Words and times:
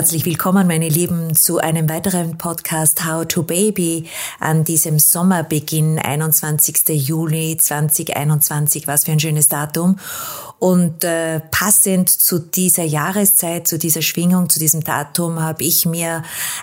Herzlich 0.00 0.24
willkommen, 0.24 0.66
meine 0.66 0.88
Lieben, 0.88 1.36
zu 1.36 1.58
einem 1.58 1.86
weiteren 1.90 2.38
Podcast 2.38 3.04
How 3.04 3.26
to 3.26 3.42
Baby 3.42 4.08
an 4.38 4.64
diesem 4.64 4.98
Sommerbeginn, 4.98 5.98
21. 5.98 6.88
Juli 7.06 7.58
2021. 7.58 8.86
Was 8.86 9.04
für 9.04 9.12
ein 9.12 9.20
schönes 9.20 9.48
Datum. 9.48 9.98
Und 10.58 11.04
äh, 11.04 11.40
passend 11.50 12.08
zu 12.08 12.38
dieser 12.38 12.82
Jahreszeit, 12.82 13.68
zu 13.68 13.78
dieser 13.78 14.00
Schwingung, 14.00 14.48
zu 14.48 14.58
diesem 14.58 14.82
Datum 14.82 15.38
habe 15.38 15.64
ich 15.64 15.84
mir 15.84 16.22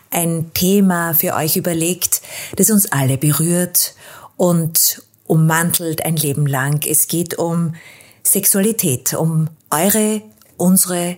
ein 0.10 0.50
Thema 0.56 1.14
für 1.14 1.36
euch 1.36 1.58
überlegt, 1.58 2.24
das 2.56 2.72
uns 2.72 2.92
alle 2.92 3.20
berührt 3.20 3.94
und 4.36 5.04
ummantelt 5.28 6.04
ein 6.04 6.16
Leben 6.16 6.48
lang. 6.48 6.84
Es 6.88 7.08
geht 7.08 7.38
um 7.38 7.76
Sexualität, 8.24 9.14
um 9.14 9.48
eure, 9.70 10.24
unsere, 10.58 11.18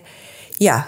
ja, 0.58 0.86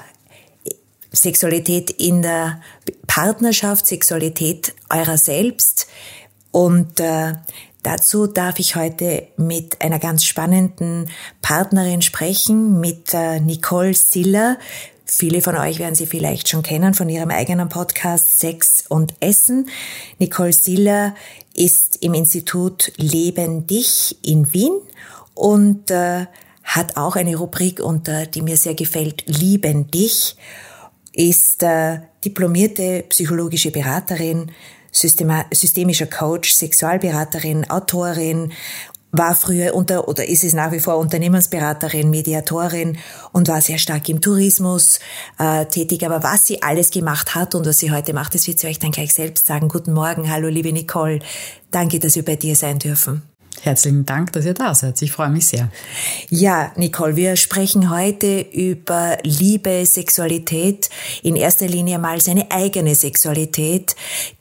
Sexualität 1.12 1.90
in 1.90 2.22
der 2.22 2.60
Partnerschaft, 3.06 3.86
Sexualität 3.86 4.74
eurer 4.90 5.18
selbst. 5.18 5.86
Und 6.50 7.00
äh, 7.00 7.34
dazu 7.82 8.26
darf 8.26 8.58
ich 8.58 8.76
heute 8.76 9.28
mit 9.36 9.80
einer 9.82 9.98
ganz 9.98 10.24
spannenden 10.24 11.10
Partnerin 11.40 12.02
sprechen, 12.02 12.80
mit 12.80 13.12
äh, 13.14 13.40
Nicole 13.40 13.94
Siller. 13.94 14.58
Viele 15.04 15.42
von 15.42 15.56
euch 15.56 15.78
werden 15.78 15.94
sie 15.94 16.06
vielleicht 16.06 16.48
schon 16.48 16.62
kennen 16.62 16.94
von 16.94 17.08
ihrem 17.08 17.30
eigenen 17.30 17.68
Podcast 17.68 18.38
Sex 18.38 18.84
und 18.88 19.14
Essen. 19.20 19.68
Nicole 20.18 20.52
Siller 20.52 21.14
ist 21.54 21.98
im 22.00 22.14
Institut 22.14 22.92
Leben 22.96 23.66
Dich 23.66 24.16
in 24.22 24.52
Wien 24.54 24.72
und 25.34 25.90
äh, 25.90 26.26
hat 26.62 26.96
auch 26.96 27.16
eine 27.16 27.36
Rubrik 27.36 27.80
unter, 27.80 28.24
die 28.26 28.40
mir 28.40 28.56
sehr 28.56 28.74
gefällt, 28.74 29.24
Lieben 29.26 29.90
Dich 29.90 30.36
ist 31.12 31.62
äh, 31.62 32.00
diplomierte 32.24 33.04
psychologische 33.08 33.70
Beraterin, 33.70 34.50
systemischer 34.90 36.06
Coach, 36.06 36.52
Sexualberaterin, 36.52 37.68
Autorin, 37.70 38.52
war 39.12 39.34
früher 39.34 39.74
unter 39.74 40.08
oder 40.08 40.26
ist 40.26 40.42
es 40.42 40.54
nach 40.54 40.72
wie 40.72 40.80
vor 40.80 40.96
Unternehmensberaterin, 40.96 42.08
Mediatorin 42.08 42.96
und 43.32 43.48
war 43.48 43.60
sehr 43.60 43.78
stark 43.78 44.08
im 44.08 44.22
Tourismus 44.22 45.00
äh, 45.38 45.66
tätig. 45.66 46.04
Aber 46.06 46.22
was 46.22 46.46
sie 46.46 46.62
alles 46.62 46.90
gemacht 46.90 47.34
hat 47.34 47.54
und 47.54 47.66
was 47.66 47.78
sie 47.78 47.92
heute 47.92 48.14
macht, 48.14 48.34
das 48.34 48.46
wird 48.46 48.58
sie 48.58 48.68
euch 48.68 48.78
dann 48.78 48.90
gleich 48.90 49.12
selbst 49.12 49.46
sagen. 49.46 49.68
Guten 49.68 49.92
Morgen, 49.92 50.30
hallo 50.30 50.48
liebe 50.48 50.72
Nicole. 50.72 51.20
Danke, 51.70 51.98
dass 51.98 52.16
wir 52.16 52.24
bei 52.24 52.36
dir 52.36 52.56
sein 52.56 52.78
dürfen. 52.78 53.22
Herzlichen 53.60 54.06
Dank, 54.06 54.32
dass 54.32 54.44
ihr 54.44 54.54
da 54.54 54.74
seid. 54.74 55.00
Ich 55.02 55.12
freue 55.12 55.30
mich 55.30 55.46
sehr. 55.46 55.68
Ja, 56.30 56.72
Nicole, 56.76 57.14
wir 57.14 57.36
sprechen 57.36 57.90
heute 57.90 58.40
über 58.40 59.18
Liebe, 59.22 59.84
Sexualität, 59.86 60.90
in 61.22 61.36
erster 61.36 61.68
Linie 61.68 61.98
mal 61.98 62.20
seine 62.20 62.50
eigene 62.50 62.94
Sexualität, 62.94 63.94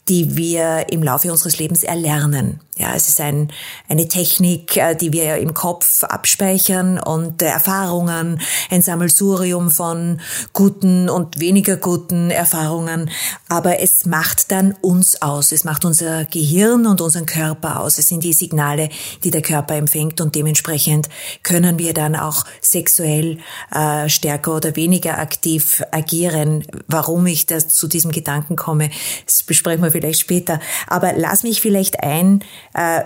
die 0.10 0.36
wir 0.36 0.88
im 0.90 1.04
Laufe 1.04 1.32
unseres 1.32 1.60
Lebens 1.60 1.84
erlernen. 1.84 2.60
Ja, 2.82 2.96
es 2.96 3.10
ist 3.10 3.22
ein, 3.22 3.52
eine 3.90 4.08
Technik, 4.08 4.76
äh, 4.76 4.96
die 4.96 5.14
wir 5.14 5.38
im 5.38 5.54
Kopf 5.54 6.04
abspeichern 6.04 6.98
und 6.98 7.42
Erfahrungen, 7.44 8.42
ein 8.72 8.82
Sammelsurium 8.82 9.70
von 9.70 10.20
guten 10.52 11.08
und 11.08 11.40
weniger 11.40 11.78
guten 11.78 12.32
Erfahrungen. 12.32 13.12
Aber 13.50 13.82
es 13.82 14.06
macht 14.06 14.52
dann 14.52 14.72
uns 14.82 15.22
aus. 15.22 15.52
Es 15.52 15.64
macht 15.64 15.86
unser 15.86 16.26
Gehirn 16.26 16.88
und 16.88 17.02
unseren 17.02 17.28
Körper 17.28 17.82
aus. 17.82 18.00
Es 18.00 18.08
sind 18.08 18.24
die 18.24 18.34
Signale, 18.34 18.90
die 19.24 19.30
der 19.30 19.44
Körper 19.44 19.76
empfängt 19.76 20.20
und 20.20 20.34
dementsprechend 20.34 21.08
können 21.44 21.78
wir 21.78 21.94
dann 21.94 22.16
auch 22.16 22.46
sexuell 22.62 23.38
äh, 23.72 24.10
stärker 24.10 24.56
oder 24.56 24.76
weniger 24.76 25.20
aktiv 25.20 25.84
agieren. 25.92 26.66
Warum 26.88 27.28
ich 27.28 27.46
das 27.46 27.68
zu 27.68 27.88
diesem 27.88 28.12
Gedanken 28.12 28.56
komme, 28.56 28.90
das 29.26 29.44
besprechen 29.44 29.84
wir 29.84 29.91
vielleicht 29.92 30.20
später. 30.20 30.60
Aber 30.88 31.14
lass 31.16 31.44
mich 31.44 31.62
vielleicht 31.62 32.02
ein 32.02 32.44
äh, 32.74 33.04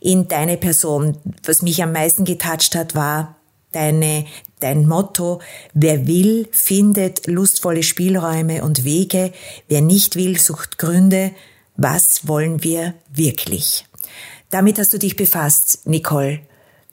in 0.00 0.28
deine 0.28 0.56
Person. 0.56 1.16
Was 1.44 1.62
mich 1.62 1.82
am 1.82 1.92
meisten 1.92 2.24
getatscht 2.24 2.74
hat, 2.74 2.94
war 2.94 3.36
deine, 3.72 4.24
dein 4.60 4.86
Motto, 4.86 5.40
wer 5.74 6.06
will, 6.06 6.48
findet 6.50 7.26
lustvolle 7.26 7.82
Spielräume 7.82 8.64
und 8.64 8.84
Wege, 8.84 9.32
wer 9.68 9.82
nicht 9.82 10.16
will, 10.16 10.38
sucht 10.38 10.78
Gründe. 10.78 11.32
Was 11.76 12.26
wollen 12.26 12.62
wir 12.62 12.94
wirklich? 13.12 13.86
Damit 14.50 14.78
hast 14.78 14.92
du 14.92 14.98
dich 14.98 15.16
befasst, 15.16 15.86
Nicole. 15.86 16.40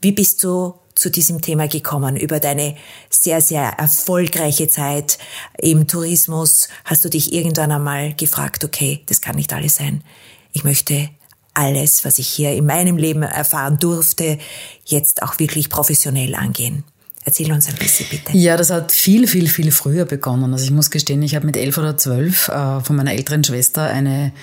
Wie 0.02 0.12
bist 0.12 0.44
du 0.44 0.74
zu 0.96 1.09
diesem 1.09 1.42
Thema 1.42 1.68
gekommen? 1.68 2.16
Über 2.16 2.40
deine 2.40 2.76
sehr, 3.09 3.42
sehr 3.42 3.64
erfolgreiche 3.78 4.68
Zeit 4.68 5.18
im 5.58 5.88
Tourismus 5.88 6.68
hast 6.86 7.06
du 7.06 7.09
dich 7.09 7.34
irgendwann 7.34 7.72
einmal 7.72 8.14
gefragt, 8.14 8.64
okay, 8.64 9.02
das 9.08 9.22
kann 9.22 9.36
nicht 9.36 9.54
alles 9.54 9.76
sein. 9.76 10.04
Ich 10.52 10.64
möchte 10.64 11.09
alles, 11.54 12.04
was 12.04 12.18
ich 12.20 12.28
hier 12.28 12.54
in 12.54 12.66
meinem 12.66 12.98
Leben 12.98 13.24
erfahren 13.24 13.78
durfte, 13.80 14.38
jetzt 14.86 15.22
auch 15.22 15.40
wirklich 15.40 15.70
professionell 15.70 16.36
angehen. 16.36 16.84
Erzähl 17.25 17.52
uns 17.54 17.70
ein 17.70 17.75
bisschen 17.75 18.08
bitte. 18.10 18.38
Ja, 18.38 18.58
das 18.58 18.70
hat 18.70 18.92
viel, 18.92 19.28
viel, 19.28 19.48
viel 19.48 19.72
früher 19.72 20.04
begonnen. 20.04 20.52
Also 20.52 20.66
ich 20.66 20.72
muss 20.72 20.92
gestehen, 20.92 21.22
ich 21.22 21.36
habe 21.36 21.46
mit 21.46 21.56
elf 21.56 21.78
oder 21.78 21.96
zwölf 21.96 22.50
äh, 22.50 22.81
von 22.81 22.96
meiner 22.98 23.14
älteren 23.14 23.44
Schwester 23.44 23.84
eine 23.84 24.34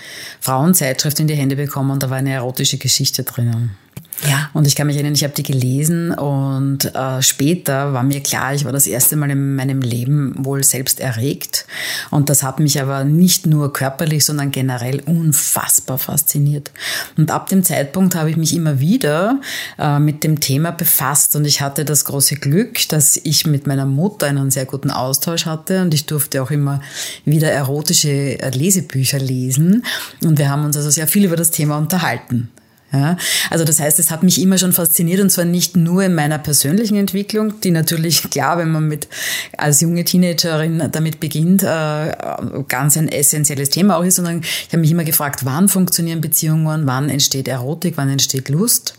Frauenzeitschrift 0.41 1.21
in 1.21 1.27
die 1.27 1.35
Hände 1.35 1.57
bekommen 1.57 1.91
und 1.91 2.03
da 2.03 2.09
war 2.09 2.17
eine 2.17 2.33
erotische 2.33 2.79
Geschichte 2.79 3.23
drinnen. 3.23 3.77
Ja. 4.29 4.51
Und 4.53 4.67
ich 4.67 4.77
kann 4.77 4.87
mich 4.87 4.97
erinnern, 4.97 5.15
ich 5.15 5.25
habe 5.25 5.33
die 5.35 5.43
gelesen 5.43 6.13
und 6.13 6.95
äh, 6.95 7.23
später 7.23 7.95
war 7.95 8.03
mir 8.03 8.21
klar, 8.21 8.55
ich 8.55 8.65
war 8.65 8.73
das 8.73 8.87
erste 8.87 9.17
Mal 9.17 9.31
in 9.31 9.55
meinem 9.55 9.81
Leben 9.81 10.35
wohl 10.45 10.63
selbst 10.63 11.01
erregt. 11.01 11.67
Und 12.11 12.29
das 12.29 12.43
hat 12.43 12.61
mich 12.61 12.81
aber 12.81 13.05
nicht 13.05 13.47
nur 13.47 13.73
körperlich, 13.73 14.25
sondern 14.25 14.51
generell 14.51 15.01
unfassbar 15.07 15.97
fasziniert. 15.97 16.71
Und 17.17 17.31
ab 17.31 17.49
dem 17.49 17.65
Zeitpunkt 17.65 18.15
habe 18.15 18.31
ich 18.31 18.37
mich 18.37 18.55
immer 18.55 18.81
wieder 18.81 19.41
äh, 19.79 19.99
mit 19.99 20.23
dem 20.23 20.41
Thema 20.41 20.71
befasst 20.71 21.35
und 21.37 21.47
ich 21.47 21.63
hatte 21.63 21.85
das 21.85 22.05
große 22.05 22.37
Glück, 22.37 22.89
dass 22.89 23.17
ich 23.17 23.47
mit 23.47 23.67
meiner 23.67 23.87
Mutter 23.87 24.27
einen 24.27 24.51
sehr 24.51 24.67
guten 24.67 24.91
Austausch 24.91 25.47
hatte 25.47 25.83
und 25.83 25.95
ich 25.95 26.05
durfte 26.07 26.43
auch 26.43 26.51
immer 26.51 26.83
wieder 27.25 27.51
erotische 27.51 28.39
äh, 28.39 28.51
Lesebücher 28.51 29.19
lesen. 29.19 29.85
Und 30.23 30.39
wir 30.39 30.51
haben 30.51 30.65
uns 30.65 30.77
also 30.77 30.91
sehr 30.91 31.07
viel 31.09 31.25
über 31.25 31.37
das 31.37 31.51
Thema 31.51 31.79
unterhalten. 31.79 32.51
Ja, 32.93 33.17
also 33.51 33.65
das 33.65 33.79
heißt, 33.79 34.01
es 34.01 34.11
hat 34.11 34.25
mich 34.25 34.43
immer 34.43 34.59
schon 34.59 34.73
fasziniert 34.73 35.21
und 35.21 35.31
zwar 35.31 35.45
nicht 35.45 35.77
nur 35.77 36.03
in 36.03 36.13
meiner 36.13 36.39
persönlichen 36.39 36.97
Entwicklung, 36.97 37.61
die 37.61 37.71
natürlich 37.71 38.23
klar, 38.31 38.59
wenn 38.59 38.73
man 38.73 38.89
mit 38.89 39.07
als 39.57 39.81
junge 39.81 40.05
Teenagerin 40.05 40.89
damit 40.91 41.21
beginnt, 41.21 41.63
äh, 41.63 42.17
ganz 42.67 42.97
ein 42.97 43.09
essentielles 43.09 43.71
Thema 43.71 43.97
auch 43.97 44.05
ist, 44.05 44.17
sondern 44.17 44.41
ich 44.41 44.69
habe 44.69 44.79
mich 44.79 44.91
immer 44.91 45.05
gefragt, 45.05 45.45
wann 45.45 45.69
funktionieren 45.69 46.21
Beziehungen, 46.21 46.87
wann 46.87 47.11
entsteht 47.11 47.47
Erotik, 47.47 47.95
wann 47.97 48.11
entsteht 48.11 48.49
Lust. 48.49 48.95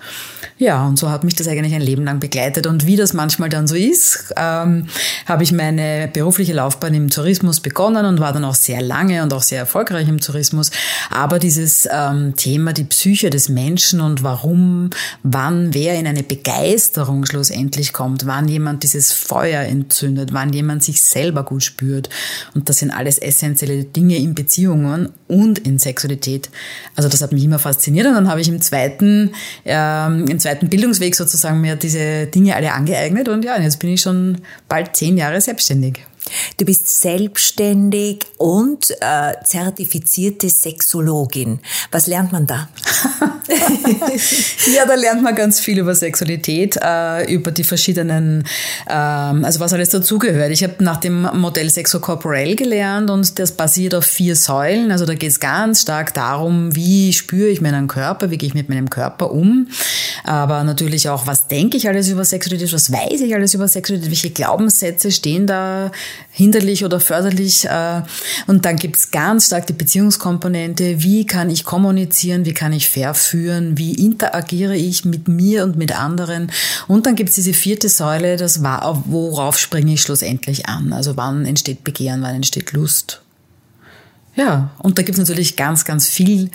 Ja, 0.57 0.85
und 0.85 0.97
so 0.97 1.09
hat 1.09 1.23
mich 1.23 1.35
das 1.35 1.47
eigentlich 1.47 1.73
ein 1.73 1.81
Leben 1.81 2.05
lang 2.05 2.19
begleitet. 2.19 2.67
Und 2.67 2.85
wie 2.85 2.95
das 2.95 3.13
manchmal 3.13 3.49
dann 3.49 3.67
so 3.67 3.75
ist, 3.75 4.31
ähm, 4.37 4.87
habe 5.25 5.43
ich 5.43 5.51
meine 5.51 6.07
berufliche 6.13 6.53
Laufbahn 6.53 6.93
im 6.93 7.09
Tourismus 7.09 7.59
begonnen 7.59 8.05
und 8.05 8.19
war 8.19 8.31
dann 8.31 8.45
auch 8.45 8.53
sehr 8.53 8.81
lange 8.81 9.23
und 9.23 9.33
auch 9.33 9.41
sehr 9.41 9.57
erfolgreich 9.57 10.07
im 10.07 10.19
Tourismus. 10.19 10.69
Aber 11.09 11.39
dieses 11.39 11.89
ähm, 11.91 12.35
Thema, 12.35 12.73
die 12.73 12.83
Psyche 12.83 13.31
des 13.31 13.49
Menschen, 13.49 13.80
Menschen 13.81 14.01
und 14.01 14.21
warum, 14.21 14.91
wann 15.23 15.73
wer 15.73 15.97
in 15.97 16.05
eine 16.05 16.21
Begeisterung 16.21 17.25
schlussendlich 17.25 17.93
kommt, 17.93 18.27
wann 18.27 18.47
jemand 18.47 18.83
dieses 18.83 19.11
Feuer 19.11 19.63
entzündet, 19.63 20.33
wann 20.33 20.53
jemand 20.53 20.83
sich 20.83 21.01
selber 21.01 21.43
gut 21.43 21.63
spürt. 21.63 22.09
Und 22.53 22.69
das 22.69 22.77
sind 22.77 22.91
alles 22.91 23.17
essentielle 23.17 23.85
Dinge 23.85 24.17
in 24.17 24.35
Beziehungen 24.35 25.09
und 25.27 25.57
in 25.57 25.79
Sexualität. 25.79 26.51
Also 26.95 27.09
das 27.09 27.23
hat 27.23 27.31
mich 27.31 27.43
immer 27.43 27.57
fasziniert 27.57 28.05
und 28.05 28.13
dann 28.13 28.29
habe 28.29 28.41
ich 28.41 28.49
im 28.49 28.61
zweiten, 28.61 29.31
ähm, 29.65 30.27
im 30.27 30.39
zweiten 30.39 30.69
Bildungsweg 30.69 31.15
sozusagen 31.15 31.59
mir 31.59 31.75
diese 31.75 32.27
Dinge 32.27 32.55
alle 32.55 32.73
angeeignet 32.73 33.29
und 33.29 33.43
ja, 33.43 33.59
jetzt 33.59 33.79
bin 33.79 33.89
ich 33.89 34.01
schon 34.01 34.41
bald 34.69 34.95
zehn 34.95 35.17
Jahre 35.17 35.41
selbstständig. 35.41 36.01
Du 36.57 36.65
bist 36.65 37.01
selbstständig 37.01 38.19
und 38.37 38.91
äh, 39.01 39.33
zertifizierte 39.43 40.49
Sexologin. 40.49 41.59
Was 41.91 42.07
lernt 42.07 42.31
man 42.31 42.45
da? 42.45 42.69
ja, 44.75 44.85
da 44.85 44.93
lernt 44.93 45.23
man 45.23 45.35
ganz 45.35 45.59
viel 45.59 45.79
über 45.79 45.95
Sexualität, 45.95 46.77
äh, 46.81 47.33
über 47.33 47.51
die 47.51 47.63
verschiedenen, 47.63 48.43
äh, 48.87 48.93
also 48.93 49.59
was 49.59 49.73
alles 49.73 49.89
dazugehört. 49.89 50.51
Ich 50.51 50.63
habe 50.63 50.83
nach 50.83 50.97
dem 50.97 51.23
Modell 51.33 51.69
Sexo 51.69 51.99
Corporell 51.99 52.55
gelernt 52.55 53.09
und 53.09 53.39
das 53.39 53.53
basiert 53.53 53.95
auf 53.95 54.05
vier 54.05 54.35
Säulen. 54.35 54.91
Also 54.91 55.05
da 55.05 55.15
geht 55.15 55.31
es 55.31 55.39
ganz 55.39 55.81
stark 55.81 56.13
darum, 56.13 56.75
wie 56.75 57.13
spüre 57.13 57.49
ich 57.49 57.61
meinen 57.61 57.87
Körper, 57.87 58.29
wie 58.29 58.37
gehe 58.37 58.47
ich 58.47 58.53
mit 58.53 58.69
meinem 58.69 58.89
Körper 58.89 59.31
um, 59.31 59.67
aber 60.23 60.63
natürlich 60.63 61.09
auch, 61.09 61.25
was 61.25 61.47
denke 61.47 61.77
ich 61.77 61.87
alles 61.87 62.09
über 62.09 62.23
Sexualität, 62.23 62.71
was 62.71 62.91
weiß 62.91 63.21
ich 63.21 63.33
alles 63.33 63.53
über 63.53 63.67
Sexualität, 63.67 64.09
welche 64.11 64.29
Glaubenssätze 64.29 65.11
stehen 65.11 65.47
da 65.47 65.91
hinderlich 66.31 66.85
oder 66.85 66.99
förderlich. 66.99 67.65
Äh, 67.65 68.01
und 68.47 68.65
dann 68.65 68.77
gibt 68.77 68.97
es 68.97 69.11
ganz 69.11 69.47
stark 69.47 69.67
die 69.67 69.73
Beziehungskomponente, 69.73 71.03
wie 71.03 71.25
kann 71.25 71.49
ich 71.49 71.63
kommunizieren, 71.63 72.45
wie 72.45 72.53
kann 72.53 72.73
ich 72.73 72.89
fair 72.89 73.13
führen, 73.13 73.77
wie 73.77 73.93
interagiere 73.93 74.75
ich 74.75 75.05
mit 75.05 75.27
mir 75.27 75.63
und 75.63 75.77
mit 75.77 75.97
anderen. 75.97 76.51
Und 76.87 77.05
dann 77.05 77.15
gibt 77.15 77.29
es 77.29 77.35
diese 77.35 77.53
vierte 77.53 77.89
Säule, 77.89 78.37
das 78.37 78.63
war, 78.63 79.03
worauf 79.05 79.57
springe 79.57 79.93
ich 79.93 80.01
schlussendlich 80.01 80.67
an. 80.67 80.93
Also 80.93 81.17
wann 81.17 81.45
entsteht 81.45 81.83
Begehren, 81.83 82.21
wann 82.21 82.35
entsteht 82.35 82.71
Lust. 82.71 83.21
Ja, 84.35 84.71
und 84.77 84.97
da 84.97 85.03
gibt 85.03 85.17
es 85.17 85.19
natürlich 85.19 85.57
ganz, 85.57 85.83
ganz 85.83 86.07
viel 86.07 86.49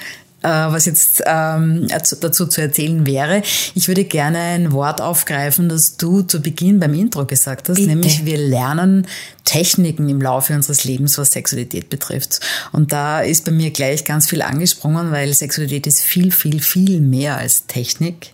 was 0.48 0.86
jetzt 0.86 1.22
ähm, 1.26 1.88
dazu 2.20 2.46
zu 2.46 2.60
erzählen 2.60 3.06
wäre. 3.06 3.42
Ich 3.74 3.88
würde 3.88 4.04
gerne 4.04 4.38
ein 4.38 4.72
Wort 4.72 5.00
aufgreifen, 5.00 5.68
das 5.68 5.96
du 5.96 6.22
zu 6.22 6.40
Beginn 6.40 6.80
beim 6.80 6.94
Intro 6.94 7.24
gesagt 7.24 7.68
hast, 7.68 7.76
Bitte. 7.76 7.88
nämlich 7.88 8.24
wir 8.24 8.38
lernen 8.38 9.06
Techniken 9.44 10.08
im 10.08 10.20
Laufe 10.20 10.54
unseres 10.54 10.84
Lebens, 10.84 11.18
was 11.18 11.32
Sexualität 11.32 11.88
betrifft. 11.88 12.40
Und 12.72 12.92
da 12.92 13.20
ist 13.20 13.44
bei 13.44 13.52
mir 13.52 13.70
gleich 13.70 14.04
ganz 14.04 14.28
viel 14.28 14.42
angesprungen, 14.42 15.12
weil 15.12 15.32
Sexualität 15.32 15.86
ist 15.86 16.02
viel, 16.02 16.32
viel, 16.32 16.60
viel 16.60 17.00
mehr 17.00 17.36
als 17.36 17.66
Technik 17.66 18.32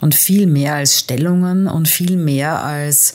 und 0.00 0.14
viel 0.14 0.46
mehr 0.46 0.74
als 0.74 0.98
Stellungen 0.98 1.66
und 1.66 1.88
viel 1.88 2.16
mehr 2.16 2.62
als 2.62 3.14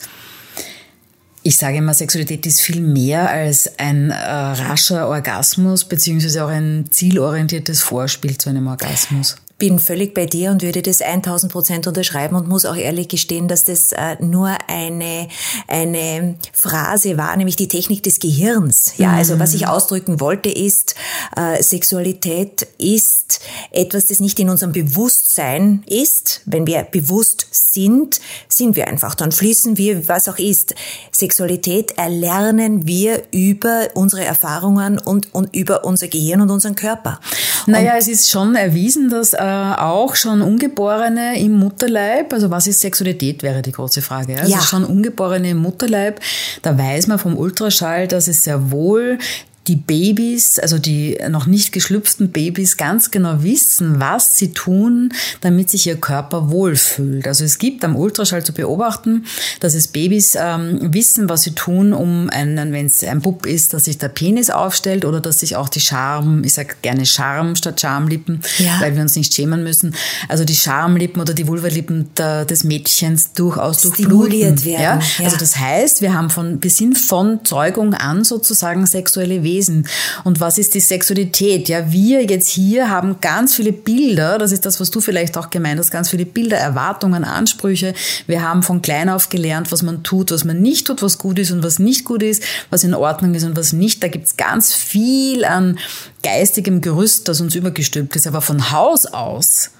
ich 1.46 1.58
sage 1.58 1.78
immer, 1.78 1.94
Sexualität 1.94 2.44
ist 2.44 2.60
viel 2.60 2.80
mehr 2.80 3.30
als 3.30 3.78
ein 3.78 4.10
äh, 4.10 4.14
rascher 4.16 5.08
Orgasmus, 5.08 5.84
beziehungsweise 5.84 6.44
auch 6.44 6.48
ein 6.48 6.86
zielorientiertes 6.90 7.82
Vorspiel 7.82 8.36
zu 8.36 8.50
einem 8.50 8.66
Orgasmus 8.66 9.36
bin 9.58 9.78
völlig 9.78 10.12
bei 10.12 10.26
dir 10.26 10.50
und 10.50 10.62
würde 10.62 10.82
das 10.82 11.00
1000 11.00 11.50
Prozent 11.50 11.86
unterschreiben 11.86 12.36
und 12.36 12.46
muss 12.46 12.66
auch 12.66 12.76
ehrlich 12.76 13.08
gestehen, 13.08 13.48
dass 13.48 13.64
das 13.64 13.92
äh, 13.92 14.16
nur 14.20 14.50
eine, 14.68 15.28
eine 15.66 16.34
Phrase 16.52 17.16
war, 17.16 17.34
nämlich 17.36 17.56
die 17.56 17.68
Technik 17.68 18.02
des 18.02 18.20
Gehirns. 18.20 18.92
Ja, 18.98 19.12
also 19.12 19.38
was 19.38 19.54
ich 19.54 19.62
mhm. 19.62 19.68
ausdrücken 19.68 20.20
wollte 20.20 20.50
ist, 20.50 20.94
äh, 21.36 21.62
Sexualität 21.62 22.66
ist 22.76 23.40
etwas, 23.70 24.06
das 24.06 24.20
nicht 24.20 24.38
in 24.38 24.50
unserem 24.50 24.72
Bewusstsein 24.72 25.82
ist. 25.86 26.42
Wenn 26.44 26.66
wir 26.66 26.82
bewusst 26.82 27.46
sind, 27.50 28.20
sind 28.48 28.76
wir 28.76 28.88
einfach. 28.88 29.14
Dann 29.14 29.32
fließen 29.32 29.78
wir, 29.78 30.06
was 30.06 30.28
auch 30.28 30.38
ist. 30.38 30.74
Sexualität 31.12 31.96
erlernen 31.96 32.86
wir 32.86 33.22
über 33.30 33.88
unsere 33.94 34.24
Erfahrungen 34.24 34.98
und, 34.98 35.34
und 35.34 35.54
über 35.56 35.84
unser 35.84 36.08
Gehirn 36.08 36.42
und 36.42 36.50
unseren 36.50 36.74
Körper. 36.74 37.20
Naja, 37.66 37.92
und 37.92 37.98
es 37.98 38.08
ist 38.08 38.30
schon 38.30 38.54
erwiesen, 38.54 39.08
dass 39.08 39.32
äh, 39.46 39.80
auch 39.80 40.14
schon 40.16 40.42
Ungeborene 40.42 41.38
im 41.38 41.52
Mutterleib, 41.52 42.32
also 42.32 42.50
was 42.50 42.66
ist 42.66 42.80
Sexualität, 42.80 43.42
wäre 43.42 43.62
die 43.62 43.72
große 43.72 44.02
Frage. 44.02 44.38
Also 44.38 44.52
ja. 44.52 44.60
schon 44.60 44.84
Ungeborene 44.84 45.50
im 45.50 45.58
Mutterleib, 45.58 46.20
da 46.62 46.76
weiß 46.76 47.06
man 47.06 47.18
vom 47.18 47.36
Ultraschall, 47.36 48.08
dass 48.08 48.28
es 48.28 48.44
sehr 48.44 48.70
wohl 48.70 49.18
die 49.68 49.76
Babys, 49.76 50.58
also 50.58 50.78
die 50.78 51.18
noch 51.28 51.46
nicht 51.46 51.72
geschlüpften 51.72 52.30
Babys, 52.30 52.76
ganz 52.76 53.10
genau 53.10 53.42
wissen, 53.42 53.98
was 53.98 54.38
sie 54.38 54.52
tun, 54.52 55.12
damit 55.40 55.70
sich 55.70 55.86
ihr 55.86 55.96
Körper 55.96 56.50
wohlfühlt. 56.50 57.26
Also 57.26 57.44
es 57.44 57.58
gibt 57.58 57.84
am 57.84 57.96
Ultraschall 57.96 58.44
zu 58.44 58.52
beobachten, 58.52 59.24
dass 59.60 59.74
es 59.74 59.88
Babys 59.88 60.36
ähm, 60.40 60.78
wissen, 60.94 61.28
was 61.28 61.42
sie 61.42 61.52
tun, 61.52 61.92
um 61.92 62.30
einen, 62.30 62.72
wenn 62.72 62.86
es 62.86 63.02
ein 63.02 63.20
Bub 63.20 63.44
ist, 63.44 63.74
dass 63.74 63.86
sich 63.86 63.98
der 63.98 64.08
Penis 64.08 64.50
aufstellt 64.50 65.04
oder 65.04 65.20
dass 65.20 65.40
sich 65.40 65.56
auch 65.56 65.68
die 65.68 65.80
Charme, 65.80 66.44
ich 66.44 66.54
sage 66.54 66.76
gerne 66.82 67.04
Charme 67.04 67.56
statt 67.56 67.80
Schamlippen, 67.80 68.42
ja. 68.58 68.80
weil 68.80 68.94
wir 68.94 69.02
uns 69.02 69.16
nicht 69.16 69.34
schämen 69.34 69.64
müssen, 69.64 69.96
also 70.28 70.44
die 70.44 70.56
Schamlippen 70.56 71.20
oder 71.20 71.34
die 71.34 71.48
Vulvalippen 71.48 72.10
des 72.14 72.64
Mädchens 72.64 73.32
durchaus 73.32 73.82
durchbluten. 73.82 74.64
Werden. 74.64 74.64
Ja? 74.64 75.00
ja? 75.18 75.24
Also 75.24 75.36
das 75.36 75.56
heißt, 75.58 76.02
wir 76.02 76.14
haben 76.14 76.30
von, 76.30 76.62
wir 76.62 76.70
sind 76.70 76.96
von 76.96 77.44
Zeugung 77.44 77.94
an 77.94 78.22
sozusagen 78.22 78.86
sexuelle 78.86 79.42
Wesen 79.42 79.55
Wesen. 79.56 79.86
Und 80.24 80.40
was 80.40 80.58
ist 80.58 80.74
die 80.74 80.80
Sexualität? 80.80 81.68
Ja, 81.68 81.90
wir 81.90 82.24
jetzt 82.24 82.48
hier 82.48 82.90
haben 82.90 83.20
ganz 83.20 83.54
viele 83.54 83.72
Bilder, 83.72 84.38
das 84.38 84.52
ist 84.52 84.66
das, 84.66 84.80
was 84.80 84.90
du 84.90 85.00
vielleicht 85.00 85.36
auch 85.38 85.50
gemeint 85.50 85.78
hast, 85.78 85.90
ganz 85.90 86.10
viele 86.10 86.26
Bilder, 86.26 86.58
Erwartungen, 86.58 87.24
Ansprüche. 87.24 87.94
Wir 88.26 88.42
haben 88.42 88.62
von 88.62 88.82
klein 88.82 89.08
auf 89.08 89.28
gelernt, 89.28 89.72
was 89.72 89.82
man 89.82 90.02
tut, 90.02 90.30
was 90.30 90.44
man 90.44 90.60
nicht 90.60 90.86
tut, 90.86 91.02
was 91.02 91.18
gut 91.18 91.38
ist 91.38 91.50
und 91.50 91.62
was 91.62 91.78
nicht 91.78 92.04
gut 92.04 92.22
ist, 92.22 92.42
was 92.70 92.84
in 92.84 92.94
Ordnung 92.94 93.34
ist 93.34 93.44
und 93.44 93.56
was 93.56 93.72
nicht. 93.72 94.02
Da 94.02 94.08
gibt's 94.08 94.36
ganz 94.36 94.74
viel 94.74 95.44
an 95.44 95.78
geistigem 96.22 96.80
Gerüst, 96.80 97.28
das 97.28 97.40
uns 97.40 97.54
übergestülpt 97.54 98.16
ist. 98.16 98.26
Aber 98.26 98.42
von 98.42 98.70
Haus 98.72 99.06
aus 99.06 99.70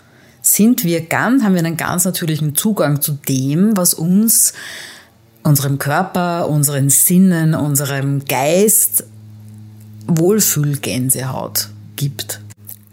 sind 0.40 0.84
wir 0.84 1.02
ganz, 1.02 1.42
haben 1.42 1.54
wir 1.54 1.58
einen 1.64 1.76
ganz 1.76 2.04
natürlichen 2.04 2.54
Zugang 2.54 3.02
zu 3.02 3.12
dem, 3.28 3.76
was 3.76 3.94
uns 3.94 4.52
unserem 5.42 5.78
Körper, 5.78 6.48
unseren 6.48 6.88
Sinnen, 6.88 7.54
unserem 7.54 8.24
Geist 8.24 9.04
Wohlfühlgänsehaut 10.06 11.70
gibt. 11.96 12.40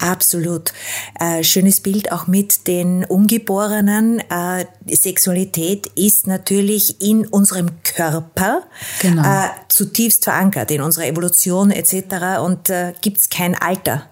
Absolut. 0.04 0.74
Äh, 1.18 1.46
schönes 1.46 1.80
Bild 1.80 2.12
auch 2.12 2.28
mit 2.28 2.68
den 2.68 3.06
Ungeborenen. 3.06 4.20
Äh, 4.20 4.66
Sexualität 4.86 5.88
ist 5.96 6.28
natürlich 6.28 7.02
in 7.02 7.26
unserem 7.26 7.70
Körper 7.84 8.64
genau. 9.00 9.22
äh, 9.24 9.48
zutiefst 9.70 10.26
verankert, 10.26 10.72
in 10.72 10.82
unserer 10.82 11.08
Evolution 11.08 11.72
etc. 11.72 12.42
Und 12.44 12.70
äh, 12.70 12.92
gibt's 13.00 13.30
kein 13.30 13.56
Alter, 13.56 14.04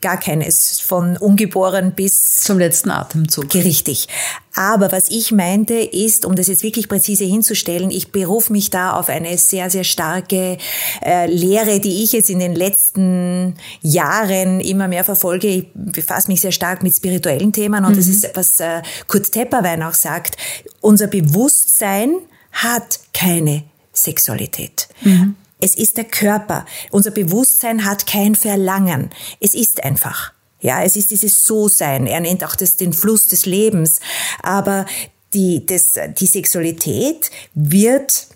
gar 0.00 0.20
keines, 0.20 0.78
von 0.78 1.16
ungeboren 1.16 1.94
bis 1.96 2.42
zum 2.42 2.60
letzten 2.60 2.92
Atemzug. 2.92 3.52
Richtig. 3.54 4.06
Aber 4.54 4.92
was 4.92 5.10
ich 5.10 5.32
meinte 5.32 5.74
ist, 5.74 6.24
um 6.24 6.36
das 6.36 6.46
jetzt 6.46 6.62
wirklich 6.62 6.88
präzise 6.88 7.24
hinzustellen, 7.24 7.90
ich 7.90 8.12
berufe 8.12 8.52
mich 8.52 8.70
da 8.70 8.92
auf 8.92 9.08
eine 9.08 9.36
sehr, 9.36 9.68
sehr 9.68 9.84
starke 9.84 10.58
äh, 11.04 11.26
Lehre, 11.26 11.80
die 11.80 12.04
ich 12.04 12.12
jetzt 12.12 12.30
in 12.30 12.38
den 12.38 12.54
letzten 12.54 13.56
Jahren 13.82 14.60
immer 14.60 14.86
mehr 14.86 15.04
verfolge. 15.04 15.48
Ich 15.48 15.66
befasse 15.74 16.28
mich 16.28 16.40
sehr 16.40 16.52
stark 16.52 16.82
mit 16.82 16.94
spirituellen 16.94 17.52
Themen 17.52 17.84
und 17.84 17.92
mhm. 17.92 17.96
das 17.96 18.06
ist, 18.06 18.30
was 18.34 18.60
äh, 18.60 18.82
Kurt 19.08 19.32
Tepperwein 19.32 19.82
auch 19.82 19.94
sagt. 19.94 20.36
Unser 20.80 21.08
Bewusstsein 21.08 22.14
hat 22.52 23.00
keine 23.12 23.64
Sexualität. 23.92 24.88
Mhm. 25.02 25.34
Es 25.60 25.74
ist 25.74 25.96
der 25.96 26.04
Körper. 26.04 26.66
Unser 26.90 27.10
Bewusstsein 27.10 27.84
hat 27.84 28.06
kein 28.06 28.34
Verlangen. 28.34 29.10
Es 29.40 29.54
ist 29.54 29.82
einfach. 29.82 30.32
Ja, 30.64 30.82
es 30.82 30.96
ist 30.96 31.10
dieses 31.10 31.44
So-Sein. 31.44 32.06
Er 32.06 32.20
nennt 32.20 32.42
auch 32.42 32.56
das 32.56 32.76
den 32.76 32.94
Fluss 32.94 33.26
des 33.26 33.44
Lebens. 33.44 34.00
Aber 34.42 34.86
die, 35.34 35.66
das, 35.66 35.92
die 36.18 36.24
Sexualität 36.24 37.30
wird 37.52 38.28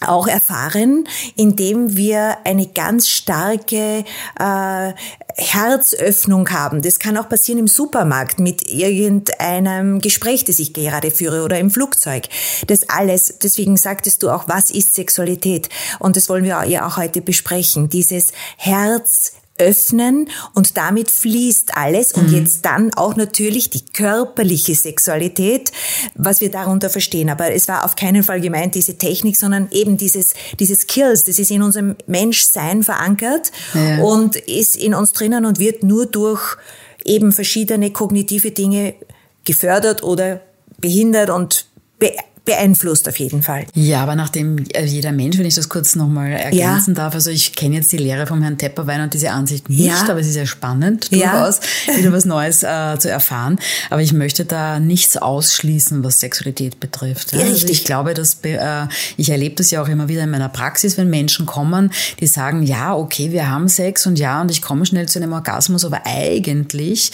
auch 0.00 0.28
erfahren, 0.28 1.08
indem 1.34 1.96
wir 1.96 2.36
eine 2.44 2.68
ganz 2.68 3.08
starke 3.08 4.04
äh, 4.38 4.92
Herzöffnung 5.34 6.50
haben. 6.50 6.82
Das 6.82 7.00
kann 7.00 7.16
auch 7.16 7.28
passieren 7.28 7.58
im 7.58 7.66
Supermarkt 7.66 8.38
mit 8.38 8.70
irgendeinem 8.70 10.00
Gespräch, 10.00 10.44
das 10.44 10.60
ich 10.60 10.72
gerade 10.72 11.10
führe 11.10 11.42
oder 11.42 11.58
im 11.58 11.72
Flugzeug. 11.72 12.28
Das 12.68 12.88
alles, 12.88 13.38
deswegen 13.42 13.76
sagtest 13.76 14.22
du 14.22 14.30
auch, 14.30 14.46
was 14.46 14.70
ist 14.70 14.94
Sexualität? 14.94 15.68
Und 15.98 16.16
das 16.16 16.28
wollen 16.28 16.44
wir 16.44 16.62
ja 16.68 16.86
auch 16.86 16.96
heute 16.96 17.22
besprechen. 17.22 17.88
Dieses 17.88 18.28
Herz 18.56 19.32
öffnen 19.58 20.28
und 20.54 20.76
damit 20.76 21.10
fließt 21.10 21.76
alles 21.76 22.12
und 22.12 22.28
mhm. 22.28 22.36
jetzt 22.36 22.64
dann 22.64 22.92
auch 22.94 23.16
natürlich 23.16 23.70
die 23.70 23.84
körperliche 23.84 24.74
Sexualität, 24.74 25.72
was 26.14 26.40
wir 26.40 26.50
darunter 26.50 26.90
verstehen. 26.90 27.30
Aber 27.30 27.52
es 27.52 27.68
war 27.68 27.84
auf 27.84 27.96
keinen 27.96 28.22
Fall 28.22 28.40
gemeint 28.40 28.74
diese 28.74 28.98
Technik, 28.98 29.36
sondern 29.36 29.68
eben 29.70 29.96
dieses, 29.96 30.34
dieses 30.58 30.80
Skills, 30.80 31.24
das 31.24 31.38
ist 31.38 31.50
in 31.50 31.62
unserem 31.62 31.96
Menschsein 32.06 32.82
verankert 32.82 33.52
ja. 33.74 34.02
und 34.02 34.36
ist 34.36 34.76
in 34.76 34.94
uns 34.94 35.12
drinnen 35.12 35.44
und 35.44 35.58
wird 35.58 35.82
nur 35.82 36.06
durch 36.06 36.56
eben 37.04 37.32
verschiedene 37.32 37.90
kognitive 37.90 38.50
Dinge 38.50 38.94
gefördert 39.44 40.02
oder 40.02 40.40
behindert 40.78 41.30
und 41.30 41.66
be 41.98 42.12
beeinflusst 42.46 43.08
auf 43.08 43.18
jeden 43.18 43.42
Fall. 43.42 43.66
Ja, 43.74 44.02
aber 44.02 44.16
nachdem 44.16 44.64
äh, 44.72 44.86
jeder 44.86 45.12
Mensch, 45.12 45.36
wenn 45.36 45.44
ich 45.44 45.56
das 45.56 45.68
kurz 45.68 45.96
nochmal 45.96 46.32
ergänzen 46.32 46.94
ja. 46.94 47.02
darf, 47.02 47.14
also 47.14 47.30
ich 47.30 47.54
kenne 47.54 47.74
jetzt 47.74 47.92
die 47.92 47.98
Lehre 47.98 48.26
vom 48.26 48.40
Herrn 48.40 48.56
Tepperwein 48.56 49.02
und 49.02 49.12
diese 49.12 49.32
Ansicht 49.32 49.68
nicht, 49.68 49.80
ja. 49.80 50.08
aber 50.08 50.20
es 50.20 50.28
ist 50.28 50.34
sehr 50.34 50.46
spannend, 50.46 51.12
durchaus 51.12 51.60
ja. 51.86 51.96
wieder 51.98 52.12
was 52.12 52.24
Neues 52.24 52.62
äh, 52.62 52.98
zu 52.98 53.10
erfahren. 53.10 53.58
Aber 53.90 54.00
ich 54.00 54.12
möchte 54.12 54.44
da 54.44 54.78
nichts 54.78 55.16
ausschließen, 55.16 56.02
was 56.04 56.20
Sexualität 56.20 56.80
betrifft. 56.80 57.32
Ja? 57.32 57.40
Also 57.40 57.66
ich 57.66 57.84
glaube, 57.84 58.14
dass 58.14 58.38
äh, 58.44 58.86
ich 59.16 59.28
erlebe 59.28 59.56
das 59.56 59.70
ja 59.70 59.82
auch 59.82 59.88
immer 59.88 60.08
wieder 60.08 60.22
in 60.22 60.30
meiner 60.30 60.48
Praxis, 60.48 60.96
wenn 60.96 61.10
Menschen 61.10 61.44
kommen, 61.44 61.92
die 62.20 62.28
sagen, 62.28 62.62
ja, 62.62 62.94
okay, 62.94 63.32
wir 63.32 63.50
haben 63.50 63.68
Sex 63.68 64.06
und 64.06 64.18
ja, 64.18 64.40
und 64.40 64.50
ich 64.50 64.62
komme 64.62 64.86
schnell 64.86 65.06
zu 65.08 65.18
einem 65.18 65.32
Orgasmus, 65.32 65.84
aber 65.84 66.02
eigentlich 66.04 67.10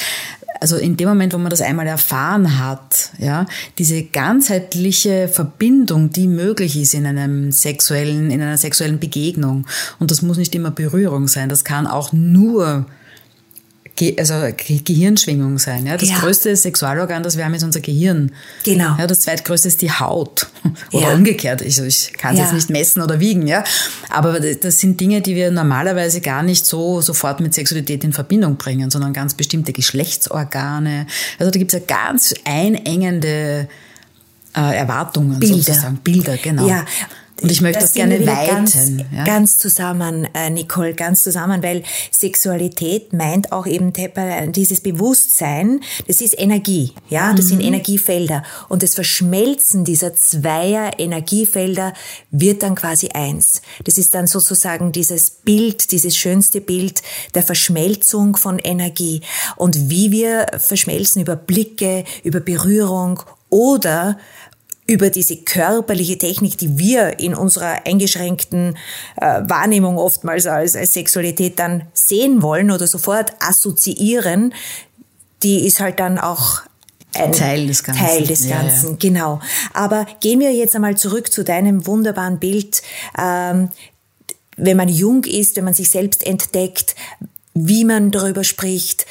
also 0.63 0.77
in 0.77 0.97
dem 0.97 1.09
Moment, 1.09 1.35
wo 1.35 1.39
man 1.39 1.51
das 1.51 1.61
einmal 1.61 1.89
erfahren 1.89 2.59
hat, 2.61 3.11
ja, 3.19 3.47
diese 3.79 4.05
ganzheitliche 4.05 5.27
Verbindung, 5.27 6.11
die 6.11 6.29
möglich 6.29 6.81
ist 6.81 6.95
in 6.95 7.05
einem 7.05 7.51
sexuellen, 7.51 8.31
in 8.31 8.41
einer 8.41 8.57
sexuellen 8.57 9.01
Begegnung. 9.01 9.67
Und 9.99 10.13
das 10.13 10.23
muss 10.23 10.39
nicht 10.39 10.55
immer 10.55 10.71
Berührung 10.71 11.27
sein. 11.27 11.49
Das 11.49 11.65
kann 11.65 11.89
auch 11.89 12.13
nur 12.13 12.87
Ge 13.95 14.17
also 14.19 14.35
Gehirnschwingung 14.57 15.59
sein. 15.59 15.87
Ja? 15.87 15.97
Das 15.99 16.09
ja. 16.09 16.19
größte 16.19 16.57
Sexualorgan, 16.57 17.23
das 17.23 17.37
wir 17.37 17.45
haben, 17.45 17.53
ist 17.53 17.63
unser 17.63 17.81
Gehirn. 17.81 18.33
Genau. 18.65 18.97
Ja, 18.99 19.07
das 19.07 19.21
zweitgrößte 19.21 19.69
ist 19.69 19.83
die 19.83 19.91
Haut. 19.91 20.47
Oder 20.93 21.09
ja. 21.09 21.15
umgekehrt. 21.15 21.61
Ich, 21.61 21.79
ich 21.79 22.13
kann 22.15 22.33
es 22.33 22.39
ja. 22.39 22.45
jetzt 22.47 22.55
nicht 22.55 22.71
messen 22.71 23.03
oder 23.03 23.21
wiegen, 23.21 23.47
ja. 23.47 23.65
Aber 24.09 24.41
das 24.41 24.79
sind 24.79 25.01
Dinge, 25.01 25.21
die 25.21 25.35
wir 25.35 25.51
normalerweise 25.51 26.21
gar 26.21 26.43
nicht 26.43 26.65
so 26.65 27.01
sofort 27.01 27.41
mit 27.41 27.53
Sexualität 27.53 28.05
in 28.05 28.13
Verbindung 28.13 28.57
bringen, 28.57 28.91
sondern 28.91 29.13
ganz 29.13 29.35
bestimmte 29.35 29.73
Geschlechtsorgane. 29.73 31.07
Also 31.39 31.51
da 31.51 31.59
gibt 31.59 31.75
es 31.75 31.81
ja 31.81 31.87
ganz 31.87 32.35
einengende 32.45 33.69
äh, 34.57 34.77
Erwartungen 34.77 35.39
Bilder. 35.39 35.57
sozusagen. 35.57 35.97
Bilder, 35.99 36.37
genau. 36.37 36.67
Ja, 36.67 36.85
und 37.43 37.51
ich 37.51 37.61
möchte 37.61 37.81
das, 37.81 37.91
das 37.91 37.95
gerne 37.95 38.27
weiten. 38.27 38.65
Ganz, 38.65 38.77
ja? 39.13 39.25
ganz 39.25 39.59
zusammen, 39.59 40.29
äh, 40.35 40.51
Nicole, 40.51 40.95
ganz 40.95 41.23
zusammen, 41.23 41.63
weil 41.63 41.83
Sexualität 42.11 43.13
meint 43.13 43.53
auch 43.53 43.67
eben 43.67 43.93
dieses 44.53 44.81
Bewusstsein, 44.81 45.81
das 46.07 46.21
ist 46.21 46.39
Energie, 46.39 46.93
ja, 47.09 47.33
das 47.33 47.47
mhm. 47.47 47.51
sind 47.51 47.61
Energiefelder. 47.61 48.43
Und 48.69 48.83
das 48.83 48.95
Verschmelzen 48.95 49.85
dieser 49.85 50.15
zweier 50.15 50.99
Energiefelder 50.99 51.95
wird 52.31 52.63
dann 52.63 52.75
quasi 52.75 53.09
eins. 53.09 53.63
Das 53.85 53.99
ist 53.99 54.15
dann 54.15 54.27
sozusagen 54.27 54.93
dieses 54.93 55.31
Bild, 55.31 55.93
dieses 55.93 56.17
schönste 56.17 56.61
Bild 56.61 57.03
der 57.35 57.43
Verschmelzung 57.43 58.37
von 58.37 58.59
Energie. 58.59 59.23
Und 59.57 59.91
wie 59.91 60.13
wir 60.13 60.47
verschmelzen 60.59 61.23
über 61.23 61.37
Blicke, 61.37 62.05
über 62.23 62.41
Berührung 62.41 63.23
oder 63.53 64.17
über 64.93 65.09
diese 65.09 65.39
körperliche 65.39 66.19
Technik, 66.19 66.59
die 66.59 66.79
wir 66.79 67.19
in 67.19 67.35
unserer 67.35 67.87
eingeschränkten 67.87 68.77
äh, 69.17 69.41
Wahrnehmung 69.49 69.97
oftmals 69.97 70.47
als, 70.47 70.77
als 70.77 70.93
Sexualität 70.93 71.59
dann 71.59 71.87
sehen 71.95 72.43
wollen 72.43 72.71
oder 72.71 72.87
sofort 72.87 73.33
assoziieren, 73.41 74.53
die 75.43 75.67
ist 75.67 75.81
halt 75.81 75.99
dann 75.99 76.19
auch 76.19 76.61
ein 77.15 77.33
Teil 77.33 77.67
des 77.67 77.85
Ganzen. 77.85 78.05
Teil 78.05 78.27
des 78.27 78.47
Ganzen, 78.47 78.85
ja, 78.85 78.91
ja. 78.91 78.97
genau. 78.99 79.41
Aber 79.73 80.07
gehen 80.21 80.41
wir 80.41 80.53
jetzt 80.53 80.75
einmal 80.75 80.99
zurück 80.99 81.33
zu 81.33 81.43
deinem 81.43 81.87
wunderbaren 81.87 82.39
Bild. 82.39 82.83
Ähm, 83.19 83.71
wenn 84.59 84.77
man 84.77 84.91
jung 84.91 85.25
ist, 85.25 85.57
wenn 85.57 85.65
man 85.65 85.75
sich 85.75 85.89
selbst 85.89 86.27
entdeckt, 86.27 86.95
wie 87.55 87.87
man 87.87 88.11
darüber 88.11 88.45
spricht, 88.45 89.07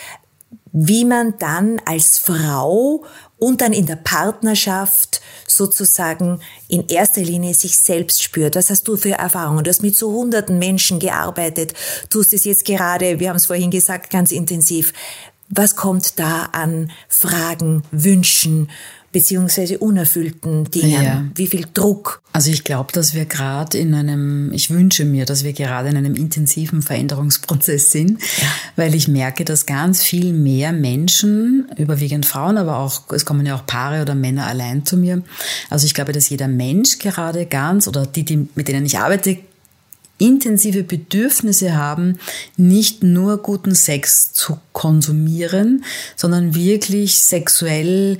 wie 0.73 1.05
man 1.05 1.37
dann 1.39 1.81
als 1.85 2.17
Frau 2.17 3.03
und 3.37 3.61
dann 3.61 3.73
in 3.73 3.85
der 3.85 3.95
Partnerschaft 3.95 5.21
sozusagen 5.47 6.39
in 6.67 6.87
erster 6.87 7.21
Linie 7.21 7.53
sich 7.53 7.77
selbst 7.77 8.23
spürt. 8.23 8.55
Was 8.55 8.69
hast 8.69 8.87
du 8.87 8.95
für 8.95 9.11
Erfahrungen? 9.11 9.63
Du 9.63 9.69
hast 9.69 9.81
mit 9.81 9.95
so 9.95 10.11
hunderten 10.11 10.59
Menschen 10.59 10.99
gearbeitet, 10.99 11.73
tust 12.09 12.33
es 12.33 12.45
jetzt 12.45 12.65
gerade, 12.65 13.19
wir 13.19 13.29
haben 13.29 13.37
es 13.37 13.47
vorhin 13.47 13.71
gesagt, 13.71 14.09
ganz 14.11 14.31
intensiv. 14.31 14.93
Was 15.49 15.75
kommt 15.75 16.17
da 16.19 16.43
an 16.53 16.91
Fragen, 17.09 17.83
Wünschen, 17.91 18.69
beziehungsweise 19.11 19.77
unerfüllten 19.77 20.69
Dingen? 20.71 21.03
Ja. 21.03 21.25
Wie 21.35 21.47
viel 21.47 21.65
Druck? 21.73 22.21
Also 22.33 22.49
ich 22.51 22.63
glaube, 22.63 22.93
dass 22.93 23.13
wir 23.13 23.25
gerade 23.25 23.77
in 23.77 23.93
einem, 23.93 24.51
ich 24.53 24.69
wünsche 24.69 25.03
mir, 25.03 25.25
dass 25.25 25.43
wir 25.43 25.53
gerade 25.53 25.89
in 25.89 25.97
einem 25.97 26.15
intensiven 26.15 26.81
Veränderungsprozess 26.81 27.91
sind, 27.91 28.21
ja. 28.21 28.47
weil 28.77 28.95
ich 28.95 29.07
merke, 29.07 29.43
dass 29.43 29.65
ganz 29.65 30.01
viel 30.01 30.33
mehr 30.33 30.71
Menschen, 30.71 31.67
überwiegend 31.77 32.25
Frauen, 32.25 32.57
aber 32.57 32.77
auch, 32.77 33.11
es 33.11 33.25
kommen 33.25 33.45
ja 33.45 33.55
auch 33.55 33.65
Paare 33.65 34.01
oder 34.01 34.15
Männer 34.15 34.47
allein 34.47 34.85
zu 34.85 34.95
mir. 34.95 35.23
Also 35.69 35.85
ich 35.85 35.93
glaube, 35.93 36.13
dass 36.13 36.29
jeder 36.29 36.47
Mensch 36.47 36.99
gerade 36.99 37.45
ganz, 37.45 37.87
oder 37.87 38.05
die, 38.05 38.23
die 38.23 38.47
mit 38.55 38.67
denen 38.67 38.85
ich 38.85 38.97
arbeite, 38.97 39.37
intensive 40.21 40.83
Bedürfnisse 40.83 41.75
haben, 41.75 42.19
nicht 42.55 43.01
nur 43.01 43.39
guten 43.39 43.73
Sex 43.73 44.31
zu 44.33 44.59
konsumieren, 44.71 45.83
sondern 46.15 46.53
wirklich 46.53 47.23
sexuell 47.23 48.19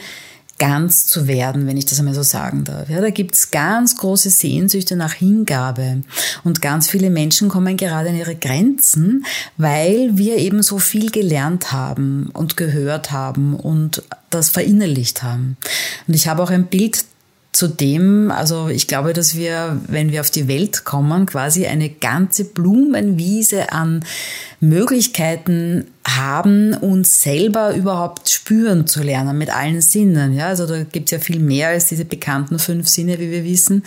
ganz 0.62 1.08
zu 1.08 1.28
werden, 1.28 1.66
wenn 1.66 1.76
ich 1.76 1.88
das 1.88 1.98
einmal 1.98 2.14
so 2.14 2.22
sagen 2.22 2.66
darf. 2.66 2.88
Ja, 2.88 3.02
da 3.02 3.10
gibt's 3.10 3.50
ganz 3.50 3.98
große 3.98 4.30
Sehnsüchte 4.30 4.96
nach 4.96 5.14
Hingabe. 5.14 6.04
Und 6.44 6.62
ganz 6.62 6.88
viele 6.88 7.10
Menschen 7.10 7.50
kommen 7.50 7.78
gerade 7.78 8.10
an 8.10 8.16
ihre 8.16 8.36
Grenzen, 8.36 9.26
weil 9.58 10.20
wir 10.20 10.38
eben 10.38 10.62
so 10.62 10.78
viel 10.78 11.10
gelernt 11.10 11.72
haben 11.72 12.30
und 12.34 12.58
gehört 12.58 13.12
haben 13.12 13.56
und 13.56 14.04
das 14.30 14.50
verinnerlicht 14.50 15.24
haben. 15.24 15.58
Und 16.08 16.14
ich 16.14 16.28
habe 16.28 16.44
auch 16.44 16.52
ein 16.52 16.68
Bild 16.68 17.06
Zudem, 17.54 18.32
also 18.32 18.70
ich 18.70 18.88
glaube, 18.88 19.12
dass 19.12 19.36
wir, 19.36 19.78
wenn 19.88 20.12
wir 20.12 20.22
auf 20.22 20.32
die 20.32 20.48
Welt 20.48 20.86
kommen, 20.86 21.26
quasi 21.26 21.66
eine 21.66 21.90
ganze 21.90 22.46
Blumenwiese 22.46 23.74
an 23.74 24.06
Möglichkeiten 24.62 25.88
haben, 26.08 26.74
uns 26.74 27.22
selber 27.22 27.76
überhaupt 27.76 28.30
spüren 28.30 28.88
zu 28.88 29.04
lernen 29.04 29.38
mit 29.38 29.54
allen 29.54 29.82
Sinnen. 29.82 30.34
Ja, 30.34 30.48
also 30.48 30.66
da 30.66 30.84
gibt 30.84 31.08
es 31.08 31.12
ja 31.12 31.20
viel 31.20 31.40
mehr 31.40 31.70
als 31.70 31.88
diese 31.88 32.06
bekannten 32.06 32.58
fünf 32.58 32.88
Sinne, 32.88 33.20
wie 33.20 33.32
wir 33.32 33.44
wissen. 33.44 33.84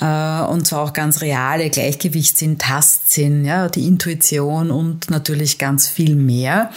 Äh, 0.00 0.42
und 0.42 0.66
zwar 0.66 0.82
auch 0.82 0.92
ganz 0.92 1.20
reale 1.20 1.68
Gleichgewichtssinn, 1.68 2.58
Tastsinn, 2.58 3.44
ja, 3.44 3.68
die 3.68 3.88
Intuition 3.88 4.70
und 4.70 5.10
natürlich 5.10 5.58
ganz 5.58 5.88
viel 5.88 6.14
mehr. 6.14 6.70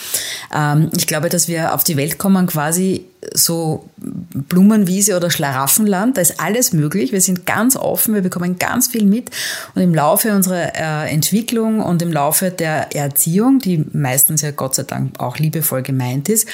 Ähm, 0.53 0.89
ich 0.97 1.05
glaube, 1.05 1.29
dass 1.29 1.47
wir 1.47 1.75
auf 1.75 1.83
die 1.83 1.97
Welt 1.97 2.17
kommen 2.17 2.47
quasi 2.47 3.05
so 3.33 3.89
Blumenwiese 3.97 5.15
oder 5.15 5.29
Schlaraffenland, 5.29 6.17
da 6.17 6.21
ist 6.21 6.39
alles 6.39 6.73
möglich. 6.73 7.11
Wir 7.11 7.21
sind 7.21 7.45
ganz 7.45 7.75
offen, 7.75 8.13
wir 8.13 8.21
bekommen 8.21 8.57
ganz 8.59 8.87
viel 8.87 9.05
mit. 9.05 9.29
Und 9.75 9.81
im 9.81 9.93
Laufe 9.93 10.33
unserer 10.33 10.75
äh, 10.75 11.11
Entwicklung 11.11 11.81
und 11.81 12.01
im 12.01 12.11
Laufe 12.11 12.51
der 12.51 12.95
Erziehung, 12.95 13.59
die 13.59 13.85
meistens 13.93 14.41
ja 14.41 14.51
Gott 14.51 14.75
sei 14.75 14.83
Dank 14.83 15.19
auch 15.19 15.37
liebevoll 15.37 15.83
gemeint 15.83 16.29
ist, 16.29 16.47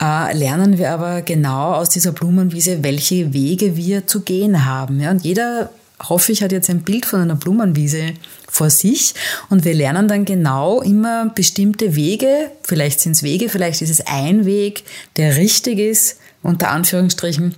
äh, 0.00 0.36
lernen 0.36 0.78
wir 0.78 0.92
aber 0.92 1.22
genau 1.22 1.74
aus 1.74 1.90
dieser 1.90 2.12
Blumenwiese, 2.12 2.82
welche 2.82 3.32
Wege 3.32 3.76
wir 3.76 4.06
zu 4.06 4.20
gehen 4.20 4.64
haben. 4.64 5.00
Ja, 5.00 5.10
und 5.10 5.24
jeder, 5.24 5.70
hoffe 6.08 6.32
ich, 6.32 6.42
hat 6.42 6.52
jetzt 6.52 6.70
ein 6.70 6.80
Bild 6.80 7.04
von 7.04 7.20
einer 7.20 7.34
Blumenwiese 7.34 8.14
vor 8.50 8.70
sich 8.70 9.14
und 9.48 9.64
wir 9.64 9.74
lernen 9.74 10.08
dann 10.08 10.24
genau 10.24 10.80
immer 10.82 11.30
bestimmte 11.30 11.94
Wege, 11.96 12.50
vielleicht 12.62 13.00
sind 13.00 13.12
es 13.12 13.22
Wege, 13.22 13.48
vielleicht 13.48 13.82
ist 13.82 13.90
es 13.90 14.06
ein 14.06 14.44
Weg, 14.44 14.84
der 15.16 15.36
richtig 15.36 15.78
ist, 15.78 16.18
unter 16.42 16.70
Anführungsstrichen, 16.70 17.54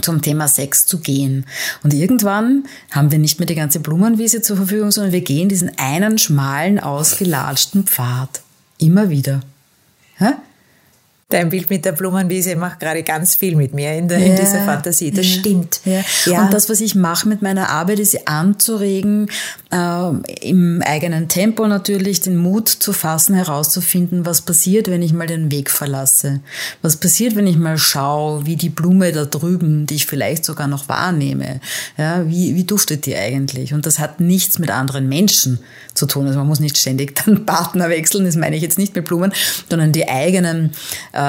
zum 0.00 0.22
Thema 0.22 0.48
Sex 0.48 0.86
zu 0.86 0.98
gehen. 0.98 1.46
Und 1.82 1.94
irgendwann 1.94 2.64
haben 2.90 3.12
wir 3.12 3.18
nicht 3.18 3.38
mehr 3.38 3.46
die 3.46 3.54
ganze 3.54 3.80
Blumenwiese 3.80 4.42
zur 4.42 4.56
Verfügung, 4.56 4.90
sondern 4.90 5.12
wir 5.12 5.20
gehen 5.20 5.48
diesen 5.48 5.78
einen 5.78 6.18
schmalen, 6.18 6.80
ausgelatschten 6.80 7.84
Pfad. 7.84 8.42
Immer 8.78 9.08
wieder. 9.10 9.40
Ja? 10.18 10.38
Dein 11.30 11.48
Bild 11.48 11.70
mit 11.70 11.84
der 11.86 11.92
Blumenwiese 11.92 12.54
macht 12.54 12.80
gerade 12.80 13.02
ganz 13.02 13.34
viel 13.34 13.56
mit 13.56 13.72
mir 13.72 13.94
in, 13.94 14.08
der, 14.08 14.18
ja, 14.18 14.26
in 14.26 14.36
dieser 14.36 14.62
Fantasie. 14.64 15.10
Das 15.10 15.26
ja, 15.26 15.40
stimmt. 15.40 15.80
Ja. 15.84 16.00
ja. 16.26 16.42
Und 16.42 16.52
das, 16.52 16.68
was 16.68 16.80
ich 16.80 16.94
mache 16.94 17.26
mit 17.26 17.40
meiner 17.40 17.70
Arbeit, 17.70 17.98
ist 17.98 18.10
sie 18.10 18.26
anzuregen, 18.26 19.30
äh, 19.72 20.10
im 20.42 20.82
eigenen 20.82 21.28
Tempo 21.28 21.66
natürlich 21.66 22.20
den 22.20 22.36
Mut 22.36 22.68
zu 22.68 22.92
fassen, 22.92 23.34
herauszufinden, 23.34 24.26
was 24.26 24.42
passiert, 24.42 24.88
wenn 24.88 25.00
ich 25.00 25.14
mal 25.14 25.26
den 25.26 25.50
Weg 25.50 25.70
verlasse. 25.70 26.40
Was 26.82 26.98
passiert, 26.98 27.36
wenn 27.36 27.46
ich 27.46 27.56
mal 27.56 27.78
schaue, 27.78 28.44
wie 28.44 28.56
die 28.56 28.68
Blume 28.68 29.10
da 29.12 29.24
drüben, 29.24 29.86
die 29.86 29.94
ich 29.94 30.06
vielleicht 30.06 30.44
sogar 30.44 30.68
noch 30.68 30.88
wahrnehme, 30.90 31.60
ja, 31.96 32.28
wie, 32.28 32.54
wie 32.54 32.64
duftet 32.64 33.06
die 33.06 33.16
eigentlich? 33.16 33.72
Und 33.72 33.86
das 33.86 33.98
hat 33.98 34.20
nichts 34.20 34.58
mit 34.58 34.70
anderen 34.70 35.08
Menschen 35.08 35.58
zu 35.94 36.06
tun. 36.06 36.26
Also 36.26 36.38
man 36.38 36.48
muss 36.48 36.60
nicht 36.60 36.76
ständig 36.76 37.14
dann 37.24 37.46
Partner 37.46 37.88
wechseln, 37.88 38.24
das 38.26 38.36
meine 38.36 38.56
ich 38.56 38.62
jetzt 38.62 38.78
nicht 38.78 38.94
mit 38.94 39.06
Blumen, 39.06 39.32
sondern 39.70 39.92
die 39.92 40.08
eigenen 40.08 40.72
äh, 41.12 41.23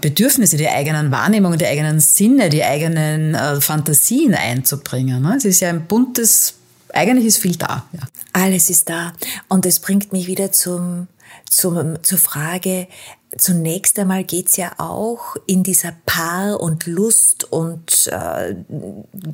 Bedürfnisse, 0.00 0.56
die 0.56 0.68
eigenen 0.68 1.10
Wahrnehmungen, 1.10 1.58
die 1.58 1.66
eigenen 1.66 2.00
Sinne, 2.00 2.48
die 2.48 2.64
eigenen 2.64 3.34
äh, 3.34 3.60
Fantasien 3.60 4.34
einzubringen. 4.34 5.22
Ne? 5.22 5.34
Es 5.36 5.44
ist 5.44 5.60
ja 5.60 5.68
ein 5.68 5.86
buntes, 5.86 6.54
eigentlich 6.92 7.26
ist 7.26 7.38
viel 7.38 7.56
da. 7.56 7.86
Ja. 7.92 8.00
Alles 8.32 8.70
ist 8.70 8.88
da. 8.88 9.12
Und 9.48 9.66
es 9.66 9.80
bringt 9.80 10.12
mich 10.12 10.26
wieder 10.26 10.52
zum, 10.52 11.08
zum, 11.48 12.02
zur 12.02 12.18
Frage, 12.18 12.88
zunächst 13.36 13.98
einmal 13.98 14.24
geht's 14.24 14.56
ja 14.56 14.72
auch 14.78 15.36
in 15.46 15.62
dieser 15.62 15.92
Paar- 16.06 16.60
und 16.60 16.86
Lust- 16.86 17.44
und 17.44 18.08
äh, 18.08 18.54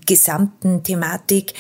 gesamten 0.07 0.83
Thematik 0.83 1.55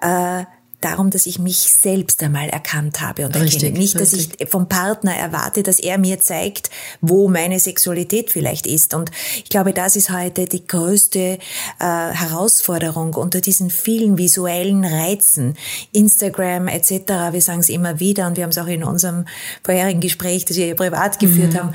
äh, 0.00 0.44
darum, 0.84 1.10
dass 1.10 1.26
ich 1.26 1.38
mich 1.38 1.58
selbst 1.58 2.22
einmal 2.22 2.48
erkannt 2.48 3.00
habe 3.00 3.24
und 3.24 3.34
richtig, 3.36 3.62
erkenne. 3.62 3.78
Nicht, 3.78 3.98
dass 3.98 4.12
richtig. 4.12 4.40
ich 4.40 4.48
vom 4.48 4.68
Partner 4.68 5.14
erwarte, 5.14 5.62
dass 5.62 5.78
er 5.78 5.98
mir 5.98 6.20
zeigt, 6.20 6.70
wo 7.00 7.28
meine 7.28 7.58
Sexualität 7.58 8.30
vielleicht 8.30 8.66
ist. 8.66 8.94
Und 8.94 9.10
ich 9.36 9.50
glaube, 9.50 9.72
das 9.72 9.96
ist 9.96 10.10
heute 10.10 10.46
die 10.46 10.66
größte 10.66 11.18
äh, 11.18 11.38
Herausforderung 11.78 13.14
unter 13.14 13.40
diesen 13.40 13.70
vielen 13.70 14.18
visuellen 14.18 14.84
Reizen. 14.84 15.56
Instagram 15.92 16.68
etc., 16.68 17.32
wir 17.32 17.40
sagen 17.40 17.60
es 17.60 17.68
immer 17.68 18.00
wieder 18.00 18.26
und 18.26 18.36
wir 18.36 18.44
haben 18.44 18.50
es 18.50 18.58
auch 18.58 18.66
in 18.66 18.84
unserem 18.84 19.26
vorherigen 19.62 20.00
Gespräch, 20.00 20.44
das 20.44 20.56
wir 20.56 20.74
privat 20.74 21.18
geführt 21.18 21.54
mhm. 21.54 21.58
haben, 21.58 21.74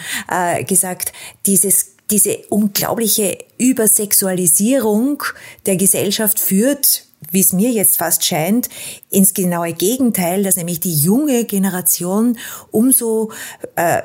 äh, 0.60 0.64
gesagt, 0.64 1.14
dieses 1.46 1.98
diese 2.10 2.38
unglaubliche 2.50 3.38
Übersexualisierung 3.58 5.24
der 5.66 5.76
Gesellschaft 5.76 6.40
führt 6.40 7.07
wie 7.32 7.40
es 7.40 7.54
mir 7.54 7.72
jetzt 7.72 7.98
fast 7.98 8.26
scheint, 8.26 8.70
ins 9.10 9.34
genaue 9.34 9.74
Gegenteil, 9.74 10.44
dass 10.44 10.56
nämlich 10.56 10.80
die 10.80 10.96
junge 10.96 11.46
Generation 11.46 12.38
umso 12.72 13.32
äh, 13.76 14.02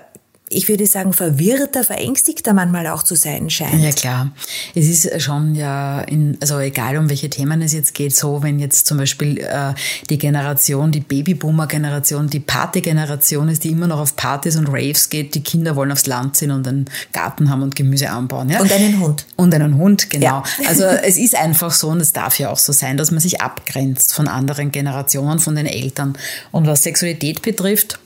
ich 0.52 0.68
würde 0.68 0.87
sagen, 0.87 1.12
verwirrter, 1.12 1.85
verängstigter 1.85 2.52
manchmal 2.52 2.87
auch 2.88 3.02
zu 3.02 3.14
sein 3.14 3.50
scheint. 3.50 3.82
Ja, 3.82 3.90
klar. 3.92 4.30
Es 4.75 4.87
ist 4.87 5.21
schon 5.23 5.54
ja, 5.54 6.00
in, 6.02 6.37
also 6.40 6.59
egal 6.59 6.97
um 6.99 7.09
welche 7.09 7.30
Themen 7.30 7.62
es 7.62 7.73
jetzt 7.73 7.94
geht, 7.94 8.14
so 8.14 8.42
wenn 8.42 8.59
jetzt 8.59 8.87
zum 8.87 8.99
Beispiel 8.99 9.38
äh, 9.38 9.75
die 10.11 10.18
Generation, 10.18 10.92
die 10.92 11.00
Babyboomer-Generation, 11.00 12.28
die 12.28 12.40
Party-Generation 12.40 13.49
ist, 13.49 13.64
die 13.64 13.71
immer 13.71 13.87
noch 13.87 14.00
auf 14.00 14.16
Partys 14.16 14.56
und 14.56 14.68
Raves 14.68 15.09
geht, 15.09 15.35
die 15.35 15.42
Kinder 15.42 15.76
wollen 15.76 15.92
aufs 15.92 16.06
Land 16.06 16.37
ziehen 16.37 16.50
und 16.50 16.66
einen 16.68 16.87
Garten 17.12 17.50
haben 17.50 17.62
und 17.62 17.75
Gemüse 17.75 18.11
anbauen. 18.11 18.50
Ja? 18.50 18.61
Und 18.61 18.73
einen 18.73 19.00
Hund. 19.00 19.26
Und 19.37 19.54
einen 19.54 19.76
Hund, 19.76 20.11
genau. 20.11 20.26
Ja. 20.26 20.44
Also 20.68 20.85
es 21.02 21.16
ist 21.16 21.37
einfach 21.37 21.73
so 21.73 21.88
und 21.88 22.00
es 22.00 22.12
darf 22.12 22.38
ja 22.38 22.50
auch 22.50 22.59
so 22.59 22.73
sein, 22.73 22.97
dass 22.97 23.11
man 23.11 23.21
sich 23.21 23.40
abgrenzt 23.40 24.14
von 24.14 24.28
anderen 24.28 24.71
Generationen, 24.73 25.38
von 25.38 25.56
den 25.56 25.66
Eltern. 25.66 26.16
Und 26.50 26.66
was 26.66 26.82
Sexualität 26.82 27.42
betrifft, 27.42 27.99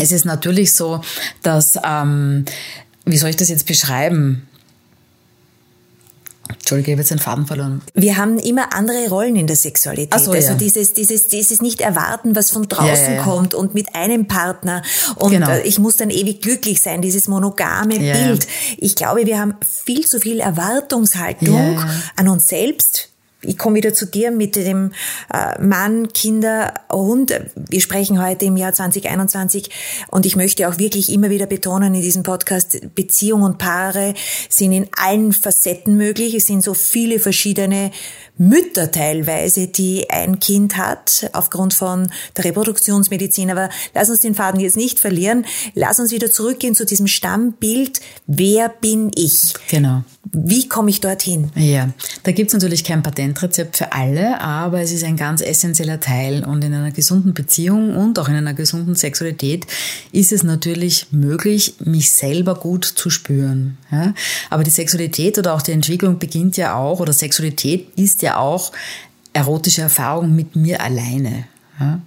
es 0.00 0.12
ist 0.12 0.24
natürlich 0.24 0.74
so, 0.74 1.00
dass, 1.42 1.78
ähm, 1.84 2.44
wie 3.04 3.18
soll 3.18 3.30
ich 3.30 3.36
das 3.36 3.48
jetzt 3.48 3.66
beschreiben? 3.66 4.48
Entschuldige, 6.48 6.90
ich 6.90 6.94
habe 6.94 7.00
jetzt 7.00 7.10
den 7.10 7.18
Faden 7.18 7.46
verloren. 7.46 7.82
Wir 7.94 8.16
haben 8.16 8.38
immer 8.38 8.74
andere 8.74 9.08
Rollen 9.08 9.36
in 9.36 9.46
der 9.46 9.56
Sexualität. 9.56 10.20
So, 10.20 10.32
also 10.32 10.48
ja. 10.48 10.54
dieses, 10.54 10.92
dieses, 10.92 11.28
dieses 11.28 11.62
nicht 11.62 11.80
erwarten, 11.80 12.36
was 12.36 12.50
von 12.50 12.68
draußen 12.68 13.12
ja, 13.12 13.14
ja, 13.14 13.22
kommt 13.22 13.54
und 13.54 13.74
mit 13.74 13.94
einem 13.94 14.26
Partner 14.26 14.82
und 15.16 15.30
genau. 15.30 15.48
Äh, 15.48 15.62
ich 15.62 15.78
muss 15.78 15.96
dann 15.96 16.10
ewig 16.10 16.42
glücklich 16.42 16.82
sein, 16.82 17.00
dieses 17.00 17.28
monogame 17.28 17.98
Bild. 17.98 18.46
Ich 18.76 18.94
glaube, 18.94 19.24
wir 19.24 19.38
haben 19.38 19.54
viel 19.62 20.06
zu 20.06 20.20
viel 20.20 20.40
Erwartungshaltung 20.40 21.82
an 22.16 22.28
uns 22.28 22.46
selbst, 22.46 23.10
ich 23.44 23.58
komme 23.58 23.76
wieder 23.76 23.92
zu 23.94 24.06
dir 24.06 24.30
mit 24.30 24.56
dem 24.56 24.92
äh, 25.32 25.60
Mann, 25.60 26.12
Kinder, 26.12 26.74
Hund. 26.92 27.38
Wir 27.54 27.80
sprechen 27.80 28.24
heute 28.24 28.44
im 28.46 28.56
Jahr 28.56 28.72
2021 28.72 29.70
und 30.10 30.26
ich 30.26 30.36
möchte 30.36 30.68
auch 30.68 30.78
wirklich 30.78 31.12
immer 31.12 31.30
wieder 31.30 31.46
betonen 31.46 31.94
in 31.94 32.02
diesem 32.02 32.22
Podcast, 32.22 32.94
Beziehung 32.94 33.42
und 33.42 33.58
Paare 33.58 34.14
sind 34.48 34.72
in 34.72 34.88
allen 34.96 35.32
Facetten 35.32 35.96
möglich. 35.96 36.34
Es 36.34 36.46
sind 36.46 36.62
so 36.62 36.74
viele 36.74 37.18
verschiedene 37.18 37.90
Mütter 38.36 38.90
teilweise, 38.90 39.68
die 39.68 40.10
ein 40.10 40.40
Kind 40.40 40.76
hat 40.76 41.30
aufgrund 41.32 41.72
von 41.72 42.10
der 42.36 42.46
Reproduktionsmedizin. 42.46 43.50
Aber 43.50 43.68
lass 43.94 44.10
uns 44.10 44.20
den 44.20 44.34
Faden 44.34 44.60
jetzt 44.60 44.76
nicht 44.76 44.98
verlieren. 44.98 45.46
Lass 45.74 46.00
uns 46.00 46.10
wieder 46.10 46.30
zurückgehen 46.30 46.74
zu 46.74 46.84
diesem 46.84 47.06
Stammbild. 47.06 48.00
Wer 48.26 48.68
bin 48.68 49.12
ich? 49.14 49.54
Genau. 49.68 50.02
Wie 50.32 50.68
komme 50.68 50.90
ich 50.90 51.00
dorthin? 51.00 51.50
Ja, 51.54 51.90
da 52.22 52.32
gibt 52.32 52.48
es 52.48 52.54
natürlich 52.54 52.82
kein 52.82 53.02
Patentrezept 53.02 53.76
für 53.76 53.92
alle, 53.92 54.40
aber 54.40 54.80
es 54.80 54.90
ist 54.90 55.04
ein 55.04 55.16
ganz 55.16 55.42
essentieller 55.42 56.00
Teil. 56.00 56.44
Und 56.44 56.64
in 56.64 56.74
einer 56.74 56.90
gesunden 56.90 57.34
Beziehung 57.34 57.94
und 57.94 58.18
auch 58.18 58.28
in 58.28 58.34
einer 58.34 58.54
gesunden 58.54 58.96
Sexualität 58.96 59.66
ist 60.12 60.32
es 60.32 60.42
natürlich 60.42 61.06
möglich, 61.10 61.74
mich 61.84 62.10
selber 62.10 62.54
gut 62.54 62.84
zu 62.84 63.10
spüren. 63.10 63.76
Ja? 63.92 64.14
Aber 64.50 64.64
die 64.64 64.70
Sexualität 64.70 65.38
oder 65.38 65.54
auch 65.54 65.62
die 65.62 65.72
Entwicklung 65.72 66.18
beginnt 66.18 66.56
ja 66.56 66.74
auch, 66.74 67.00
oder 67.00 67.12
Sexualität 67.12 67.88
ist 67.96 68.22
ja 68.24 68.38
auch 68.38 68.72
erotische 69.32 69.82
Erfahrung 69.82 70.34
mit 70.34 70.56
mir 70.56 70.80
alleine. 70.80 71.44
Ja? 71.80 72.00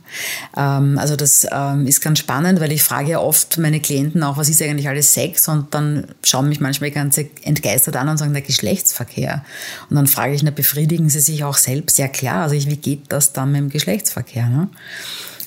Ähm, 0.56 0.98
also 0.98 1.16
das 1.16 1.46
ähm, 1.52 1.88
ist 1.88 2.02
ganz 2.02 2.20
spannend, 2.20 2.60
weil 2.60 2.72
ich 2.72 2.84
frage 2.84 3.12
ja 3.12 3.20
oft 3.20 3.58
meine 3.58 3.80
Klienten 3.80 4.24
auch, 4.24 4.38
was 4.38 4.50
ist 4.50 4.62
eigentlich 4.62 4.88
alles 4.88 5.14
Sex? 5.14 5.48
Und 5.48 5.74
dann 5.74 6.08
schauen 6.24 6.50
mich 6.50 6.60
manchmal 6.60 6.92
ganz 6.92 7.18
entgeistert 7.18 7.96
an 7.98 8.10
und 8.10 8.18
sagen, 8.18 8.34
der 8.34 8.42
Geschlechtsverkehr. 8.42 9.44
Und 9.90 9.96
dann 9.96 10.08
frage 10.08 10.34
ich, 10.34 10.44
na, 10.44 10.52
befriedigen 10.52 11.10
sie 11.10 11.20
sich 11.20 11.44
auch 11.44 11.58
selbst? 11.58 11.98
Ja 11.98 12.08
klar, 12.08 12.44
also 12.44 12.56
ich, 12.56 12.68
wie 12.68 12.78
geht 12.78 13.12
das 13.12 13.34
dann 13.34 13.52
mit 13.52 13.62
dem 13.62 13.70
Geschlechtsverkehr? 13.70 14.48
Ne? 14.48 14.70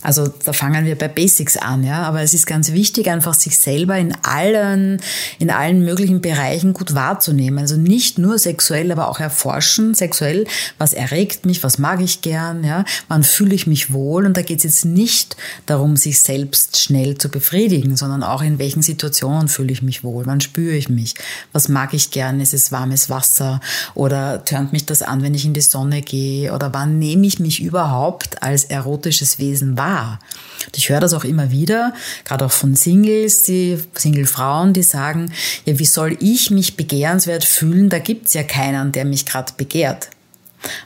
Also 0.02 0.28
da 0.44 0.52
fangen 0.52 0.86
wir 0.86 0.96
bei 0.96 1.08
Basics 1.08 1.56
an, 1.56 1.84
ja. 1.84 2.02
Aber 2.02 2.22
es 2.22 2.32
ist 2.32 2.46
ganz 2.46 2.72
wichtig, 2.72 3.10
einfach 3.10 3.34
sich 3.34 3.58
selber 3.58 3.98
in 3.98 4.14
allen, 4.22 5.00
in 5.38 5.50
allen 5.50 5.84
möglichen 5.84 6.20
Bereichen 6.20 6.72
gut 6.72 6.94
wahrzunehmen. 6.94 7.58
Also 7.58 7.76
nicht 7.76 8.18
nur 8.18 8.38
sexuell, 8.38 8.90
aber 8.92 9.08
auch 9.08 9.20
erforschen, 9.20 9.94
sexuell, 9.94 10.46
was 10.78 10.92
erregt 10.92 11.44
mich, 11.44 11.62
was 11.62 11.78
mag 11.78 12.00
ich 12.00 12.22
gern, 12.22 12.64
ja. 12.64 12.84
Wann 13.08 13.22
fühle 13.22 13.54
ich 13.54 13.66
mich 13.66 13.92
wohl? 13.92 14.24
Und 14.24 14.36
da 14.36 14.42
geht 14.42 14.58
es 14.58 14.64
jetzt 14.64 14.84
nicht 14.86 15.36
darum, 15.66 15.96
sich 15.96 16.20
selbst 16.20 16.78
schnell 16.78 17.18
zu 17.18 17.28
befriedigen, 17.28 17.96
sondern 17.96 18.22
auch 18.22 18.42
in 18.42 18.58
welchen 18.58 18.82
Situationen 18.82 19.48
fühle 19.48 19.72
ich 19.72 19.82
mich 19.82 20.02
wohl? 20.02 20.24
Wann 20.26 20.40
spüre 20.40 20.74
ich 20.74 20.88
mich? 20.88 21.14
Was 21.52 21.68
mag 21.68 21.92
ich 21.92 22.10
gern? 22.10 22.40
Ist 22.40 22.54
es 22.54 22.72
warmes 22.72 23.10
Wasser? 23.10 23.60
Oder 23.94 24.44
tönt 24.46 24.72
mich 24.72 24.86
das 24.86 25.02
an, 25.02 25.22
wenn 25.22 25.34
ich 25.34 25.44
in 25.44 25.52
die 25.52 25.60
Sonne 25.60 26.00
gehe? 26.00 26.54
Oder 26.54 26.72
wann 26.72 26.98
nehme 26.98 27.26
ich 27.26 27.38
mich 27.38 27.62
überhaupt 27.62 28.42
als 28.42 28.64
erotisches 28.64 29.38
Wesen 29.38 29.76
wahr? 29.76 29.89
Wahr. 29.90 30.18
Und 30.66 30.76
ich 30.76 30.88
höre 30.88 31.00
das 31.00 31.14
auch 31.14 31.24
immer 31.24 31.50
wieder, 31.50 31.94
gerade 32.24 32.44
auch 32.44 32.52
von 32.52 32.74
Singles, 32.74 33.42
die 33.42 33.78
Single-Frauen, 33.94 34.72
die 34.72 34.82
sagen, 34.82 35.32
ja, 35.64 35.78
wie 35.78 35.86
soll 35.86 36.16
ich 36.20 36.50
mich 36.50 36.76
begehrenswert 36.76 37.44
fühlen? 37.44 37.88
Da 37.88 37.98
gibt's 37.98 38.34
ja 38.34 38.42
keinen, 38.42 38.92
der 38.92 39.04
mich 39.04 39.26
gerade 39.26 39.52
begehrt. 39.56 40.10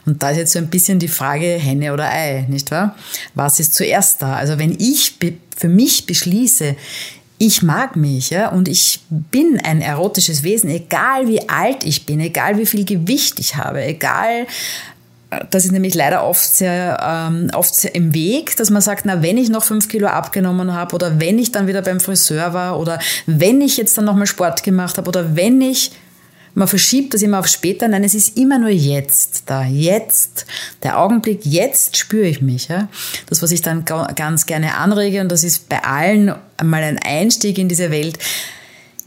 Und 0.05 0.23
da 0.23 0.29
ist 0.29 0.37
jetzt 0.37 0.53
so 0.53 0.59
ein 0.59 0.69
bisschen 0.69 0.99
die 0.99 1.09
Frage 1.09 1.45
Henne 1.45 1.93
oder 1.93 2.09
Ei, 2.09 2.45
nicht 2.49 2.71
wahr? 2.71 2.95
Was 3.33 3.59
ist 3.59 3.75
zuerst 3.75 4.21
da? 4.21 4.35
Also 4.35 4.57
wenn 4.57 4.71
ich 4.79 5.15
für 5.55 5.67
mich 5.67 6.05
beschließe, 6.05 6.75
ich 7.37 7.61
mag 7.61 7.97
mich, 7.97 8.29
ja, 8.29 8.49
und 8.49 8.69
ich 8.69 9.01
bin 9.09 9.59
ein 9.61 9.81
erotisches 9.81 10.43
Wesen, 10.43 10.69
egal 10.69 11.27
wie 11.27 11.49
alt 11.49 11.83
ich 11.83 12.05
bin, 12.05 12.21
egal 12.21 12.57
wie 12.57 12.65
viel 12.65 12.85
Gewicht 12.85 13.39
ich 13.39 13.57
habe, 13.57 13.83
egal 13.83 14.47
das 15.49 15.65
ist 15.65 15.71
nämlich 15.71 15.93
leider 15.93 16.23
oft 16.23 16.55
sehr, 16.55 16.97
ähm, 17.01 17.49
oft 17.53 17.73
sehr 17.73 17.95
im 17.95 18.13
Weg, 18.13 18.55
dass 18.57 18.69
man 18.69 18.81
sagt, 18.81 19.05
na, 19.05 19.21
wenn 19.21 19.37
ich 19.37 19.49
noch 19.49 19.63
fünf 19.63 19.87
Kilo 19.87 20.07
abgenommen 20.07 20.73
habe 20.73 20.95
oder 20.95 21.19
wenn 21.19 21.39
ich 21.39 21.51
dann 21.51 21.67
wieder 21.67 21.81
beim 21.81 21.99
Friseur 21.99 22.53
war 22.53 22.79
oder 22.79 22.99
wenn 23.25 23.61
ich 23.61 23.77
jetzt 23.77 23.97
dann 23.97 24.05
nochmal 24.05 24.27
Sport 24.27 24.63
gemacht 24.63 24.97
habe 24.97 25.07
oder 25.07 25.35
wenn 25.35 25.61
ich, 25.61 25.91
man 26.53 26.67
verschiebt 26.67 27.13
das 27.13 27.21
immer 27.21 27.39
auf 27.39 27.47
später. 27.47 27.87
Nein, 27.87 28.03
es 28.03 28.13
ist 28.13 28.37
immer 28.37 28.57
nur 28.57 28.69
jetzt 28.69 29.43
da, 29.47 29.63
jetzt, 29.63 30.45
der 30.83 30.99
Augenblick, 30.99 31.45
jetzt 31.45 31.97
spüre 31.97 32.27
ich 32.27 32.41
mich. 32.41 32.69
Ja? 32.69 32.87
Das, 33.27 33.41
was 33.41 33.51
ich 33.51 33.61
dann 33.61 33.83
ganz 33.83 34.45
gerne 34.45 34.75
anrege 34.75 35.21
und 35.21 35.29
das 35.29 35.43
ist 35.43 35.67
bei 35.67 35.83
allen 35.83 36.33
einmal 36.57 36.83
ein 36.83 36.99
Einstieg 36.99 37.57
in 37.57 37.67
diese 37.67 37.91
Welt, 37.91 38.17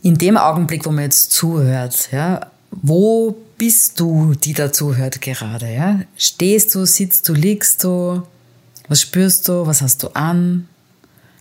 in 0.03 0.19
dem 0.19 0.37
Augenblick, 0.37 0.85
wo 0.85 0.91
man 0.91 1.05
jetzt 1.05 1.33
zuhört, 1.33 2.11
ja, 2.13 2.41
wo 2.71 3.37
bist 3.59 4.01
du, 4.01 4.35
die 4.35 4.55
dazuhört 4.55 5.21
gerade? 5.21 5.73
Ja? 5.73 6.01
Stehst 6.17 6.75
du, 6.75 6.87
sitzt 6.87 7.29
du, 7.29 7.35
liegst 7.35 7.85
du? 7.85 8.23
Was 8.89 9.03
spürst 9.03 9.49
du? 9.49 9.67
Was 9.67 9.83
hast 9.83 10.03
du 10.03 10.09
an? 10.15 10.69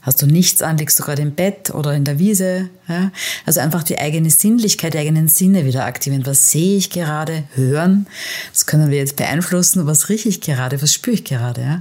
Hast 0.01 0.21
du 0.21 0.25
nichts 0.25 0.62
an, 0.62 0.77
liegst 0.77 0.99
du 0.99 1.03
gerade 1.03 1.21
im 1.21 1.36
Bett 1.36 1.69
oder 1.69 1.93
in 1.93 2.03
der 2.03 2.19
Wiese? 2.19 2.69
Ja? 2.88 3.12
Also 3.45 3.60
einfach 3.60 3.84
die 3.84 4.00
eigene 4.00 4.30
Sinnlichkeit, 4.30 4.93
die 4.93 5.00
eigenen 5.00 5.28
Sinne 5.28 5.65
wieder 5.65 5.86
aktivieren. 5.86 6.26
Was 6.26 6.52
sehe 6.52 6.78
ich 6.78 6.89
gerade? 6.89 7.43
Hören. 7.56 8.08
Das 8.54 8.65
können 8.65 8.89
wir 8.89 8.97
jetzt 8.97 9.15
beeinflussen. 9.15 9.86
Was 9.86 10.10
rieche 10.10 10.30
ich 10.30 10.41
gerade? 10.41 10.82
Was 10.82 10.93
spüre 10.93 11.15
ich 11.15 11.23
gerade? 11.23 11.62
Ja? 11.62 11.80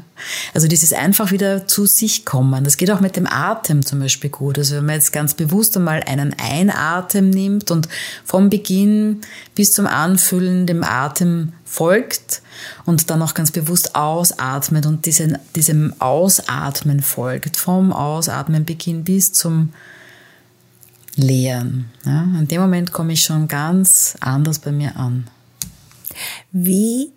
Also 0.55 0.69
dieses 0.69 0.92
einfach 0.92 1.31
wieder 1.31 1.66
zu 1.66 1.87
sich 1.87 2.25
kommen. 2.25 2.64
Das 2.64 2.77
geht 2.77 2.90
auch 2.90 3.01
mit 3.01 3.16
dem 3.16 3.27
Atem 3.27 3.85
zum 3.85 4.01
Beispiel 4.01 4.31
gut. 4.31 4.59
Also 4.59 4.77
wenn 4.77 4.87
man 4.87 4.97
jetzt 4.97 5.12
ganz 5.12 5.35
bewusst 5.35 5.77
einmal 5.77 6.03
einen 6.03 6.35
Einatem 6.38 7.31
nimmt 7.31 7.71
und 7.71 7.88
vom 8.25 8.51
Beginn 8.51 9.21
bis 9.55 9.73
zum 9.73 9.87
Anfüllen 9.87 10.66
dem 10.66 10.83
Atem 10.83 11.53
folgt 11.64 12.42
und 12.85 13.11
dann 13.11 13.23
auch 13.23 13.35
ganz 13.35 13.51
bewusst 13.51 13.95
ausatmet 13.95 14.87
und 14.87 15.07
diesen, 15.07 15.38
diesem 15.55 15.92
Ausatmen 16.01 17.03
folgt, 17.03 17.57
vom 17.57 17.92
Ausatmen 17.92 18.64
Beginn 18.64 19.05
bis 19.05 19.33
zum 19.33 19.73
Leeren. 21.17 21.91
Ja, 22.05 22.23
in 22.23 22.47
dem 22.47 22.61
Moment 22.61 22.93
komme 22.93 23.15
ich 23.15 23.23
schon 23.23 23.49
ganz 23.49 24.17
anders 24.21 24.59
bei 24.59 24.71
mir 24.71 24.97
an. 24.97 25.29
Wie 26.53 27.13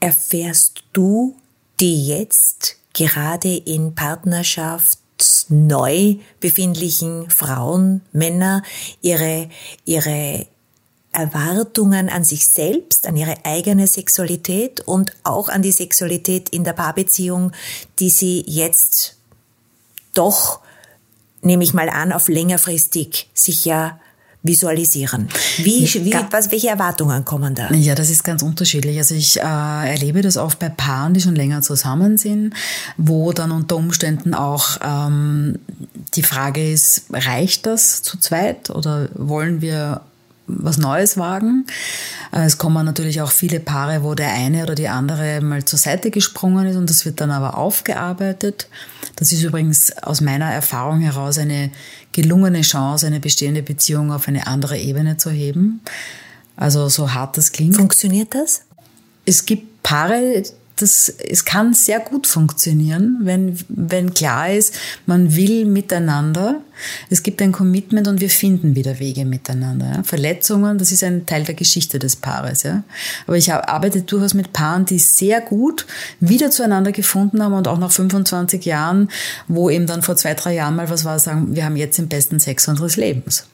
erfährst 0.00 0.84
du 0.92 1.36
die 1.80 2.06
jetzt 2.06 2.76
gerade 2.92 3.56
in 3.56 3.94
Partnerschaft 3.94 4.98
neu 5.48 6.16
befindlichen 6.40 7.30
Frauen, 7.30 8.02
Männer 8.12 8.62
ihre, 9.00 9.48
ihre 9.84 10.46
Erwartungen 11.12 12.10
an 12.10 12.24
sich 12.24 12.46
selbst, 12.46 13.06
an 13.06 13.16
ihre 13.16 13.44
eigene 13.44 13.86
Sexualität 13.86 14.80
und 14.80 15.12
auch 15.24 15.48
an 15.48 15.62
die 15.62 15.72
Sexualität 15.72 16.50
in 16.50 16.64
der 16.64 16.74
Paarbeziehung, 16.74 17.52
die 17.98 18.10
sie 18.10 18.44
jetzt 18.46 19.16
doch, 20.12 20.60
nehme 21.42 21.64
ich 21.64 21.74
mal 21.74 21.88
an, 21.88 22.12
auf 22.12 22.28
längerfristig 22.28 23.28
sich 23.34 23.64
ja 23.64 23.98
visualisieren? 24.42 25.28
Wie, 25.58 25.88
wie, 26.04 26.14
was, 26.30 26.50
welche 26.50 26.68
Erwartungen 26.68 27.24
kommen 27.24 27.54
da? 27.54 27.70
Ja, 27.72 27.94
das 27.94 28.10
ist 28.10 28.24
ganz 28.24 28.42
unterschiedlich. 28.42 28.98
Also 28.98 29.14
ich 29.14 29.38
äh, 29.38 29.42
erlebe 29.42 30.22
das 30.22 30.36
oft 30.36 30.58
bei 30.58 30.68
Paaren, 30.68 31.14
die 31.14 31.20
schon 31.20 31.36
länger 31.36 31.62
zusammen 31.62 32.16
sind, 32.16 32.54
wo 32.96 33.32
dann 33.32 33.50
unter 33.50 33.76
Umständen 33.76 34.34
auch 34.34 34.78
ähm, 34.82 35.58
die 36.14 36.22
Frage 36.22 36.72
ist, 36.72 37.04
reicht 37.12 37.66
das 37.66 38.02
zu 38.02 38.18
zweit 38.18 38.70
oder 38.70 39.08
wollen 39.14 39.60
wir 39.60 40.02
was 40.46 40.78
Neues 40.78 41.16
wagen. 41.16 41.66
Äh, 42.32 42.44
es 42.44 42.58
kommen 42.58 42.84
natürlich 42.84 43.20
auch 43.20 43.30
viele 43.30 43.60
Paare, 43.60 44.02
wo 44.02 44.14
der 44.14 44.32
eine 44.32 44.62
oder 44.62 44.74
die 44.74 44.88
andere 44.88 45.40
mal 45.40 45.64
zur 45.64 45.78
Seite 45.78 46.10
gesprungen 46.10 46.66
ist 46.66 46.76
und 46.76 46.90
das 46.90 47.04
wird 47.04 47.20
dann 47.20 47.30
aber 47.30 47.56
aufgearbeitet. 47.56 48.68
Das 49.16 49.32
ist 49.32 49.42
übrigens 49.42 49.96
aus 50.02 50.20
meiner 50.20 50.50
Erfahrung 50.52 51.00
heraus 51.00 51.38
eine 51.38 51.70
gelungene 52.12 52.62
Chance, 52.62 53.06
eine 53.06 53.20
bestehende 53.20 53.62
Beziehung 53.62 54.12
auf 54.12 54.28
eine 54.28 54.46
andere 54.46 54.78
Ebene 54.78 55.16
zu 55.16 55.30
heben. 55.30 55.80
Also 56.56 56.88
so 56.88 57.12
hart 57.12 57.36
das 57.36 57.52
klingt. 57.52 57.76
Funktioniert 57.76 58.34
das? 58.34 58.62
Es 59.24 59.44
gibt 59.44 59.82
Paare, 59.82 60.42
das, 60.76 61.08
es 61.08 61.44
kann 61.46 61.72
sehr 61.72 62.00
gut 62.00 62.26
funktionieren, 62.26 63.20
wenn, 63.22 63.58
wenn 63.68 64.12
klar 64.12 64.50
ist, 64.52 64.74
man 65.06 65.34
will 65.34 65.64
miteinander. 65.64 66.60
Es 67.08 67.22
gibt 67.22 67.40
ein 67.40 67.52
Commitment 67.52 68.06
und 68.08 68.20
wir 68.20 68.28
finden 68.28 68.74
wieder 68.74 68.98
Wege 68.98 69.24
miteinander. 69.24 69.92
Ja. 69.96 70.02
Verletzungen, 70.02 70.76
das 70.76 70.92
ist 70.92 71.02
ein 71.02 71.24
Teil 71.24 71.44
der 71.44 71.54
Geschichte 71.54 71.98
des 71.98 72.16
Paares. 72.16 72.62
Ja. 72.62 72.84
Aber 73.26 73.38
ich 73.38 73.50
arbeite 73.50 74.02
durchaus 74.02 74.34
mit 74.34 74.52
Paaren, 74.52 74.84
die 74.84 74.98
sehr 74.98 75.40
gut 75.40 75.86
wieder 76.20 76.50
zueinander 76.50 76.92
gefunden 76.92 77.42
haben 77.42 77.54
und 77.54 77.68
auch 77.68 77.78
nach 77.78 77.90
25 77.90 78.66
Jahren, 78.66 79.10
wo 79.48 79.70
eben 79.70 79.86
dann 79.86 80.02
vor 80.02 80.16
zwei, 80.16 80.34
drei 80.34 80.54
Jahren 80.54 80.76
mal 80.76 80.90
was 80.90 81.06
war, 81.06 81.18
sagen, 81.18 81.56
wir 81.56 81.64
haben 81.64 81.76
jetzt 81.76 81.96
den 81.96 82.08
besten 82.08 82.38
Sex 82.38 82.68
unseres 82.68 82.96
Lebens. 82.96 83.46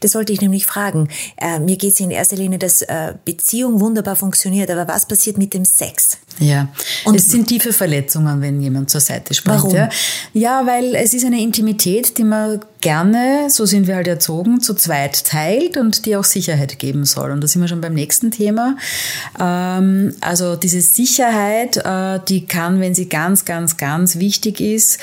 Das 0.00 0.14
wollte 0.14 0.32
ich 0.32 0.40
nämlich 0.40 0.66
fragen. 0.66 1.08
Äh, 1.36 1.58
mir 1.60 1.76
geht 1.76 1.94
es 1.94 2.00
in 2.00 2.10
erster 2.10 2.36
Linie, 2.36 2.58
dass 2.58 2.82
äh, 2.82 3.14
Beziehung 3.24 3.80
wunderbar 3.80 4.16
funktioniert, 4.16 4.70
aber 4.70 4.88
was 4.88 5.06
passiert 5.06 5.38
mit 5.38 5.54
dem 5.54 5.64
Sex? 5.64 6.18
Ja, 6.40 6.68
und 7.04 7.14
es 7.14 7.28
sind 7.28 7.46
tiefe 7.46 7.72
Verletzungen, 7.72 8.40
wenn 8.40 8.60
jemand 8.60 8.90
zur 8.90 9.00
Seite 9.00 9.34
springt. 9.34 9.58
Warum? 9.58 9.74
Ja. 9.74 9.88
ja, 10.32 10.66
weil 10.66 10.94
es 10.96 11.14
ist 11.14 11.24
eine 11.24 11.40
Intimität, 11.40 12.18
die 12.18 12.24
man 12.24 12.60
gerne, 12.84 13.48
so 13.48 13.64
sind 13.64 13.86
wir 13.86 13.96
halt 13.96 14.08
erzogen, 14.08 14.60
zu 14.60 14.74
zweit 14.74 15.24
teilt 15.24 15.78
und 15.78 16.04
die 16.04 16.16
auch 16.16 16.24
Sicherheit 16.24 16.78
geben 16.78 17.06
soll. 17.06 17.30
Und 17.30 17.40
da 17.40 17.46
sind 17.46 17.62
wir 17.62 17.68
schon 17.68 17.80
beim 17.80 17.94
nächsten 17.94 18.30
Thema. 18.30 18.76
Ähm, 19.40 20.14
also 20.20 20.54
diese 20.54 20.82
Sicherheit, 20.82 21.78
äh, 21.78 22.20
die 22.28 22.44
kann, 22.44 22.80
wenn 22.80 22.94
sie 22.94 23.08
ganz, 23.08 23.46
ganz, 23.46 23.78
ganz 23.78 24.16
wichtig 24.16 24.60
ist 24.60 24.98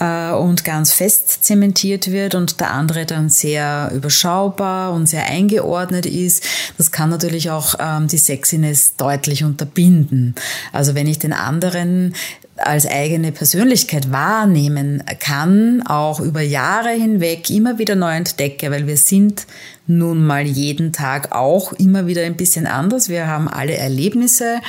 äh, 0.00 0.30
und 0.30 0.64
ganz 0.64 0.94
fest 0.94 1.44
zementiert 1.44 2.10
wird 2.10 2.34
und 2.34 2.58
der 2.58 2.70
andere 2.70 3.04
dann 3.04 3.28
sehr 3.28 3.92
überschaubar 3.94 4.94
und 4.94 5.06
sehr 5.06 5.26
eingeordnet 5.26 6.06
ist, 6.06 6.42
das 6.78 6.90
kann 6.90 7.10
natürlich 7.10 7.50
auch 7.50 7.74
ähm, 7.78 8.08
die 8.08 8.16
Sexiness 8.16 8.96
deutlich 8.96 9.44
unterbinden. 9.44 10.34
Also 10.76 10.94
wenn 10.94 11.06
ich 11.06 11.18
den 11.18 11.32
anderen 11.32 12.14
als 12.56 12.86
eigene 12.86 13.32
Persönlichkeit 13.32 14.12
wahrnehmen 14.12 15.02
kann, 15.18 15.82
auch 15.86 16.20
über 16.20 16.40
Jahre 16.40 16.90
hinweg 16.90 17.50
immer 17.50 17.78
wieder 17.78 17.96
neu 17.96 18.14
entdecke, 18.14 18.70
weil 18.70 18.86
wir 18.86 18.96
sind 18.96 19.46
nun 19.86 20.24
mal 20.24 20.46
jeden 20.46 20.92
Tag 20.92 21.32
auch 21.32 21.72
immer 21.72 22.06
wieder 22.06 22.22
ein 22.22 22.36
bisschen 22.36 22.66
anders. 22.66 23.08
Wir 23.08 23.26
haben 23.26 23.48
alle 23.48 23.74
Erlebnisse, 23.74 24.60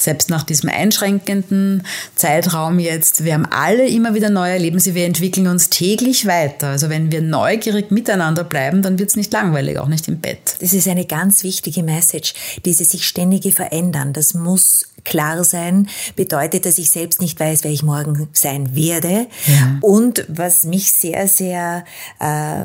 selbst 0.00 0.30
nach 0.30 0.42
diesem 0.42 0.70
einschränkenden 0.70 1.82
Zeitraum 2.14 2.78
jetzt, 2.78 3.24
wir 3.24 3.34
haben 3.34 3.46
alle 3.46 3.86
immer 3.88 4.14
wieder 4.14 4.30
neue 4.30 4.52
Erlebnisse, 4.52 4.94
wir 4.94 5.04
entwickeln 5.04 5.46
uns 5.46 5.70
täglich 5.70 6.26
weiter. 6.26 6.68
Also 6.68 6.88
wenn 6.88 7.12
wir 7.12 7.22
neugierig 7.22 7.90
miteinander 7.90 8.44
bleiben, 8.44 8.82
dann 8.82 8.98
wird 8.98 9.10
es 9.10 9.16
nicht 9.16 9.32
langweilig, 9.32 9.78
auch 9.78 9.88
nicht 9.88 10.08
im 10.08 10.20
Bett. 10.20 10.56
Das 10.60 10.72
ist 10.72 10.88
eine 10.88 11.04
ganz 11.04 11.42
wichtige 11.42 11.82
Message, 11.82 12.34
diese 12.64 12.84
sich 12.84 13.06
ständige 13.06 13.52
verändern. 13.52 14.12
Das 14.12 14.34
muss 14.34 14.86
klar 15.04 15.44
sein, 15.44 15.88
bedeutet, 16.16 16.66
dass 16.66 16.78
ich 16.78 16.90
selbst 16.90 17.20
nicht 17.20 17.38
weiß, 17.38 17.64
wer 17.64 17.70
ich 17.70 17.82
morgen 17.82 18.28
sein 18.32 18.74
werde. 18.74 19.26
Ja. 19.46 19.78
Und 19.80 20.24
was 20.28 20.64
mich 20.64 20.92
sehr, 20.92 21.26
sehr 21.28 21.84
äh, 22.20 22.64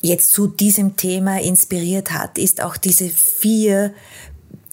jetzt 0.00 0.32
zu 0.32 0.46
diesem 0.46 0.96
Thema 0.96 1.40
inspiriert 1.40 2.12
hat, 2.12 2.38
ist 2.38 2.62
auch 2.62 2.76
diese 2.76 3.08
vier 3.08 3.92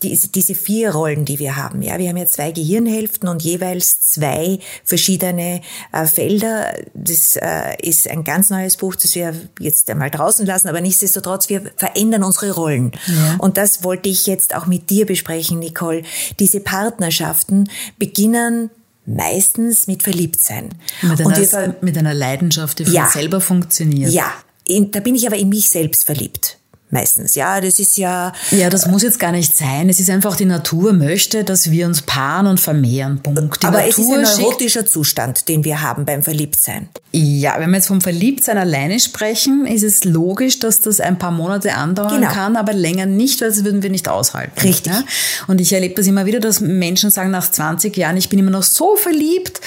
diese, 0.10 0.28
diese 0.28 0.56
vier 0.56 0.92
Rollen, 0.92 1.26
die 1.26 1.40
wir 1.40 1.56
haben. 1.56 1.82
Ja, 1.82 1.98
wir 1.98 2.10
haben 2.10 2.18
ja 2.18 2.26
zwei 2.26 2.52
Gehirnhälften 2.52 3.28
und 3.28 3.44
jeweils 3.44 4.00
zwei 4.02 4.60
verschiedene 4.84 5.62
äh, 5.92 6.06
Felder. 6.06 6.74
Das 6.94 7.36
äh, 7.36 7.76
ist 7.82 8.10
ein 8.10 8.24
ganz 8.24 8.50
neues 8.50 8.78
Buch, 8.78 8.96
das 8.96 9.16
wir 9.16 9.34
jetzt 9.60 9.90
einmal 9.90 10.12
draußen 10.12 10.46
lassen, 10.46 10.68
aber 10.68 10.82
nichtsdestotrotz, 10.82 11.50
wir 11.50 11.72
verändern 11.78 12.24
unsere 12.24 12.52
Rollen. 12.52 12.92
Ja. 13.08 13.36
Und 13.40 13.58
das 13.58 13.84
wollte 13.84 14.10
ich 14.10 14.28
jetzt 14.28 14.56
auch 14.56 14.66
mit 14.66 14.90
dir 14.90 15.06
besprechen, 15.06 15.60
Nicole. 15.60 16.04
Diese 16.40 16.60
Partnerschaften 16.60 17.70
beginnen 17.98 18.70
meistens 19.06 19.88
mit 19.88 20.04
Verliebtsein. 20.04 20.70
Mit 21.02 21.22
einer, 21.22 21.38
wir, 21.38 21.76
mit 21.82 21.98
einer 21.98 22.14
Leidenschaft, 22.14 22.80
die 22.80 22.86
von 22.86 22.94
ja, 22.94 23.08
selber 23.08 23.42
funktioniert. 23.42 24.12
Ja, 24.12 24.32
in, 24.68 24.92
da 24.92 25.00
bin 25.00 25.16
ich 25.16 25.28
aber 25.28 25.38
in 25.38 25.50
mich 25.50 25.70
selbst 25.70 26.06
verliebt 26.06 26.58
meistens. 26.90 27.36
Ja, 27.36 27.62
das 27.62 27.80
ist 27.80 27.98
ja. 27.98 28.32
Ja, 28.52 28.70
das 28.70 28.88
muss 28.88 29.04
jetzt 29.04 29.20
gar 29.20 29.32
nicht 29.32 29.56
sein. 29.56 29.90
Es 29.90 30.00
ist 30.00 30.10
einfach, 30.10 30.36
die 30.36 30.46
Natur 30.46 30.94
möchte, 30.94 31.44
dass 31.44 31.72
wir 31.72 31.86
uns 31.86 32.02
paaren 32.02 32.48
und 32.48 32.60
vermehren. 32.60 33.20
Punkt. 33.22 33.62
Die 33.62 33.68
Aber 33.68 33.78
Natur 33.78 33.90
es 33.90 33.98
ist 33.98 34.40
ein 34.40 34.44
neurotischer 34.44 34.86
Zustand, 34.86 35.48
den 35.48 35.64
wir 35.64 35.82
haben 35.82 36.06
beim 36.06 36.24
Verliebtsein. 36.24 36.90
Ja, 37.12 37.56
wenn 37.60 37.70
wir 37.72 37.78
jetzt 37.78 37.88
vom 37.88 38.02
Verliebtsein 38.02 38.58
alleine 38.58 39.00
sprechen, 39.00 39.66
ist 39.66 39.84
es 39.84 40.04
logisch, 40.04 40.60
dass 40.60 40.82
das 40.82 41.00
ein 41.00 41.18
paar 41.18 41.32
Monate 41.32 41.74
andauern 41.76 42.22
genau. 42.22 42.32
kann, 42.32 42.56
aber 42.56 42.74
länger 42.74 43.06
nicht, 43.06 43.42
weil 43.42 43.50
das 43.50 43.64
würden 43.64 43.84
wir 43.84 43.90
nicht 43.90 44.08
aushalten. 44.08 44.60
Richtig. 44.62 44.94
Ja? 44.94 45.04
Und 45.48 45.62
ich 45.62 45.74
erlebe 45.74 45.96
das 45.96 46.08
immer 46.08 46.26
wieder, 46.26 46.40
dass 46.40 46.62
Menschen 46.62 47.10
sagen 47.10 47.32
nach 47.32 47.50
20 47.50 47.96
Jahren, 47.98 48.18
ich 48.18 48.30
bin 48.30 48.40
immer 48.40 48.52
noch 48.52 48.64
so 48.64 48.96
verliebt. 48.96 49.62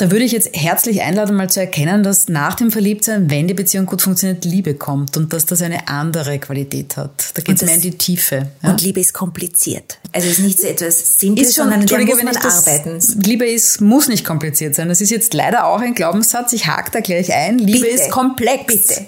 Da 0.00 0.10
würde 0.10 0.24
ich 0.24 0.32
jetzt 0.32 0.56
herzlich 0.56 1.02
einladen, 1.02 1.36
mal 1.36 1.50
zu 1.50 1.60
erkennen, 1.60 2.02
dass 2.02 2.30
nach 2.30 2.54
dem 2.54 2.70
Verliebtsein, 2.70 3.28
wenn 3.28 3.48
die 3.48 3.52
Beziehung 3.52 3.84
gut 3.84 4.00
funktioniert, 4.00 4.46
Liebe 4.46 4.72
kommt 4.72 5.18
und 5.18 5.34
dass 5.34 5.44
das 5.44 5.60
eine 5.60 5.88
andere 5.88 6.38
Qualität 6.38 6.96
hat. 6.96 7.32
Da 7.34 7.42
geht 7.42 7.56
es 7.56 7.62
mehr 7.66 7.74
in 7.74 7.82
die 7.82 7.98
Tiefe. 7.98 8.48
Ja? 8.62 8.70
Und 8.70 8.80
Liebe 8.80 8.98
ist 8.98 9.12
kompliziert. 9.12 9.98
Also 10.12 10.28
es 10.28 10.38
ist 10.38 10.44
nicht 10.44 10.58
so 10.58 10.68
etwas 10.68 11.20
Simples, 11.20 11.54
sondern 11.54 11.84
da 11.84 11.98
muss 11.98 12.22
man 12.22 12.34
arbeiten. 12.34 12.98
Liebe 13.22 13.44
ist, 13.44 13.82
muss 13.82 14.08
nicht 14.08 14.24
kompliziert 14.24 14.74
sein. 14.74 14.88
Das 14.88 15.02
ist 15.02 15.10
jetzt 15.10 15.34
leider 15.34 15.66
auch 15.66 15.80
ein 15.82 15.94
Glaubenssatz. 15.94 16.54
Ich 16.54 16.66
hake 16.66 16.90
da 16.92 17.00
gleich 17.00 17.34
ein. 17.34 17.58
Liebe 17.58 17.80
Bitte. 17.80 18.02
ist 18.02 18.10
komplex. 18.10 18.64
Bitte. 18.68 19.06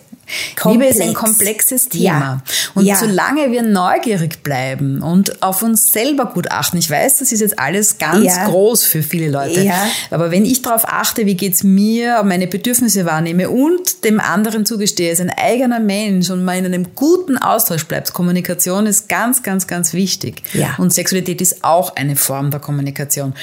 Komplex. 0.57 0.97
Liebe 0.97 1.05
ist 1.05 1.09
ein 1.09 1.15
komplexes 1.15 1.89
Thema. 1.89 2.05
Ja. 2.05 2.43
Und 2.75 2.85
ja. 2.85 2.97
solange 2.97 3.51
wir 3.51 3.63
neugierig 3.63 4.43
bleiben 4.43 5.03
und 5.03 5.43
auf 5.43 5.63
uns 5.63 5.93
selber 5.93 6.27
gut 6.27 6.51
achten, 6.51 6.77
ich 6.79 6.89
weiß, 6.89 7.19
das 7.19 7.33
ist 7.33 7.41
jetzt 7.41 7.59
alles 7.59 7.99
ganz 7.99 8.25
ja. 8.25 8.49
groß 8.49 8.85
für 8.85 9.03
viele 9.03 9.31
Leute, 9.31 9.73
aber 10.11 10.31
wenn 10.31 10.45
ich 10.45 10.63
darauf 10.63 10.87
achte, 10.87 11.27
wie 11.27 11.35
geht's 11.35 11.63
mir, 11.63 12.23
meine 12.23 12.47
Bedürfnisse 12.47 13.05
wahrnehme 13.05 13.51
und 13.51 14.05
dem 14.05 14.21
anderen 14.21 14.65
zugestehe, 14.67 15.11
als 15.11 15.21
ein 15.21 15.31
eigener 15.31 15.81
Mensch 15.81 16.31
und 16.31 16.45
mal 16.45 16.57
in 16.57 16.67
einem 16.67 16.95
guten 16.95 17.37
Austausch 17.37 17.85
bleibt, 17.87 18.13
Kommunikation 18.13 18.87
ist 18.87 19.09
ganz, 19.09 19.43
ganz, 19.43 19.67
ganz 19.67 19.93
wichtig. 19.93 20.43
Und 20.79 20.93
Sexualität 20.93 21.41
ist 21.41 21.65
auch 21.65 21.97
eine 21.97 22.17
Form 22.17 22.51
der 22.51 22.61
Kommunikation. 22.61 23.35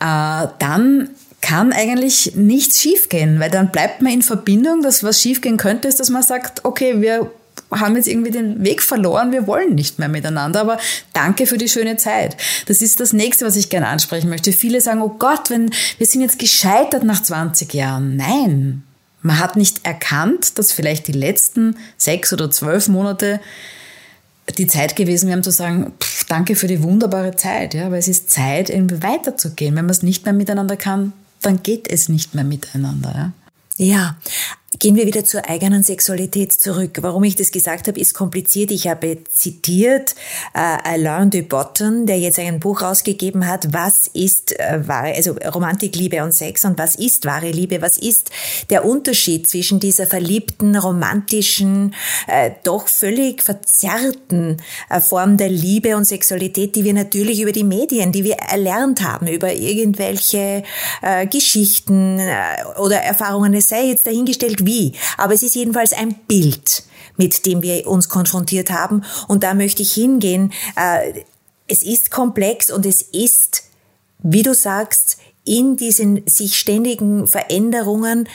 Äh, 0.00 0.46
dann 0.58 1.10
kann 1.48 1.72
eigentlich 1.72 2.32
nichts 2.34 2.78
schiefgehen, 2.78 3.40
weil 3.40 3.50
dann 3.50 3.72
bleibt 3.72 4.02
man 4.02 4.12
in 4.12 4.22
Verbindung. 4.22 4.82
dass 4.82 5.02
was 5.02 5.22
schiefgehen 5.22 5.56
könnte, 5.56 5.88
ist, 5.88 5.98
dass 5.98 6.10
man 6.10 6.22
sagt, 6.22 6.66
okay, 6.66 7.00
wir 7.00 7.30
haben 7.70 7.96
jetzt 7.96 8.06
irgendwie 8.06 8.30
den 8.30 8.62
Weg 8.64 8.82
verloren, 8.82 9.32
wir 9.32 9.46
wollen 9.46 9.74
nicht 9.74 9.98
mehr 9.98 10.08
miteinander, 10.08 10.60
aber 10.60 10.78
danke 11.14 11.46
für 11.46 11.56
die 11.56 11.70
schöne 11.70 11.96
Zeit. 11.96 12.36
Das 12.66 12.82
ist 12.82 13.00
das 13.00 13.14
nächste, 13.14 13.46
was 13.46 13.56
ich 13.56 13.70
gerne 13.70 13.88
ansprechen 13.88 14.28
möchte. 14.28 14.52
Viele 14.52 14.82
sagen, 14.82 15.00
oh 15.00 15.16
Gott, 15.18 15.48
wenn, 15.48 15.70
wir 15.96 16.06
sind 16.06 16.20
jetzt 16.20 16.38
gescheitert 16.38 17.04
nach 17.04 17.22
20 17.22 17.72
Jahren. 17.72 18.16
Nein. 18.16 18.82
Man 19.22 19.38
hat 19.38 19.56
nicht 19.56 19.86
erkannt, 19.86 20.58
dass 20.58 20.72
vielleicht 20.72 21.08
die 21.08 21.12
letzten 21.12 21.76
sechs 21.96 22.30
oder 22.32 22.50
zwölf 22.50 22.88
Monate 22.88 23.40
die 24.56 24.66
Zeit 24.66 24.96
gewesen 24.96 25.28
wären, 25.28 25.42
zu 25.42 25.50
sagen, 25.50 25.92
pff, 25.98 26.24
danke 26.24 26.56
für 26.56 26.66
die 26.66 26.82
wunderbare 26.82 27.36
Zeit, 27.36 27.72
ja, 27.72 27.90
weil 27.90 27.98
es 27.98 28.08
ist 28.08 28.30
Zeit, 28.30 28.70
irgendwie 28.70 29.02
weiterzugehen. 29.02 29.74
Wenn 29.76 29.86
man 29.86 29.90
es 29.90 30.02
nicht 30.02 30.24
mehr 30.24 30.34
miteinander 30.34 30.76
kann, 30.76 31.12
dann 31.42 31.62
geht 31.62 31.88
es 31.88 32.08
nicht 32.08 32.34
mehr 32.34 32.44
miteinander. 32.44 33.14
Ja? 33.14 33.32
Ja, 33.78 34.16
Gehen 34.80 34.94
wir 34.94 35.06
wieder 35.06 35.24
zur 35.24 35.48
eigenen 35.48 35.82
Sexualität 35.82 36.52
zurück. 36.52 36.98
Warum 37.00 37.24
ich 37.24 37.34
das 37.34 37.50
gesagt 37.50 37.88
habe, 37.88 37.98
ist 37.98 38.14
kompliziert. 38.14 38.70
Ich 38.70 38.86
habe 38.86 39.18
zitiert 39.28 40.14
äh, 40.54 40.58
Alain 40.60 41.30
de 41.30 41.42
Botton, 41.42 42.06
der 42.06 42.20
jetzt 42.20 42.38
ein 42.38 42.60
Buch 42.60 42.82
rausgegeben 42.82 43.48
hat, 43.48 43.72
was 43.72 44.06
ist 44.06 44.56
äh, 44.56 44.86
wahre, 44.86 45.14
also 45.16 45.32
Romantik, 45.52 45.96
Liebe 45.96 46.22
und 46.22 46.32
Sex 46.32 46.64
und 46.64 46.78
was 46.78 46.94
ist 46.94 47.24
wahre 47.24 47.50
Liebe? 47.50 47.82
Was 47.82 47.98
ist 47.98 48.30
der 48.70 48.84
Unterschied 48.84 49.50
zwischen 49.50 49.80
dieser 49.80 50.06
verliebten, 50.06 50.76
romantischen, 50.76 51.92
äh, 52.28 52.52
doch 52.62 52.86
völlig 52.86 53.42
verzerrten 53.42 54.58
äh, 54.90 55.00
Form 55.00 55.38
der 55.38 55.48
Liebe 55.48 55.96
und 55.96 56.04
Sexualität, 56.04 56.76
die 56.76 56.84
wir 56.84 56.94
natürlich 56.94 57.40
über 57.40 57.52
die 57.52 57.64
Medien, 57.64 58.12
die 58.12 58.22
wir 58.22 58.36
erlernt 58.36 59.02
haben, 59.02 59.26
über 59.26 59.52
irgendwelche 59.52 60.62
äh, 61.02 61.26
Geschichten 61.26 62.20
äh, 62.20 62.78
oder 62.80 62.98
Erfahrungen, 62.98 63.54
es 63.54 63.68
sei 63.68 63.86
jetzt 63.86 64.06
dahingestellt, 64.06 64.67
wie. 64.68 64.92
Aber 65.16 65.34
es 65.34 65.42
ist 65.42 65.56
jedenfalls 65.56 65.92
ein 65.92 66.14
Bild, 66.28 66.84
mit 67.16 67.46
dem 67.46 67.62
wir 67.62 67.88
uns 67.88 68.08
konfrontiert 68.08 68.70
haben. 68.70 69.02
Und 69.26 69.42
da 69.42 69.54
möchte 69.54 69.82
ich 69.82 69.92
hingehen. 69.92 70.52
Äh, 70.76 71.24
es 71.66 71.82
ist 71.82 72.10
komplex 72.10 72.70
und 72.70 72.86
es 72.86 73.02
ist, 73.02 73.64
wie 74.20 74.42
du 74.42 74.54
sagst, 74.54 75.18
in 75.44 75.76
diesen 75.76 76.26
sich 76.26 76.58
ständigen 76.58 77.26
Veränderungen 77.26 78.28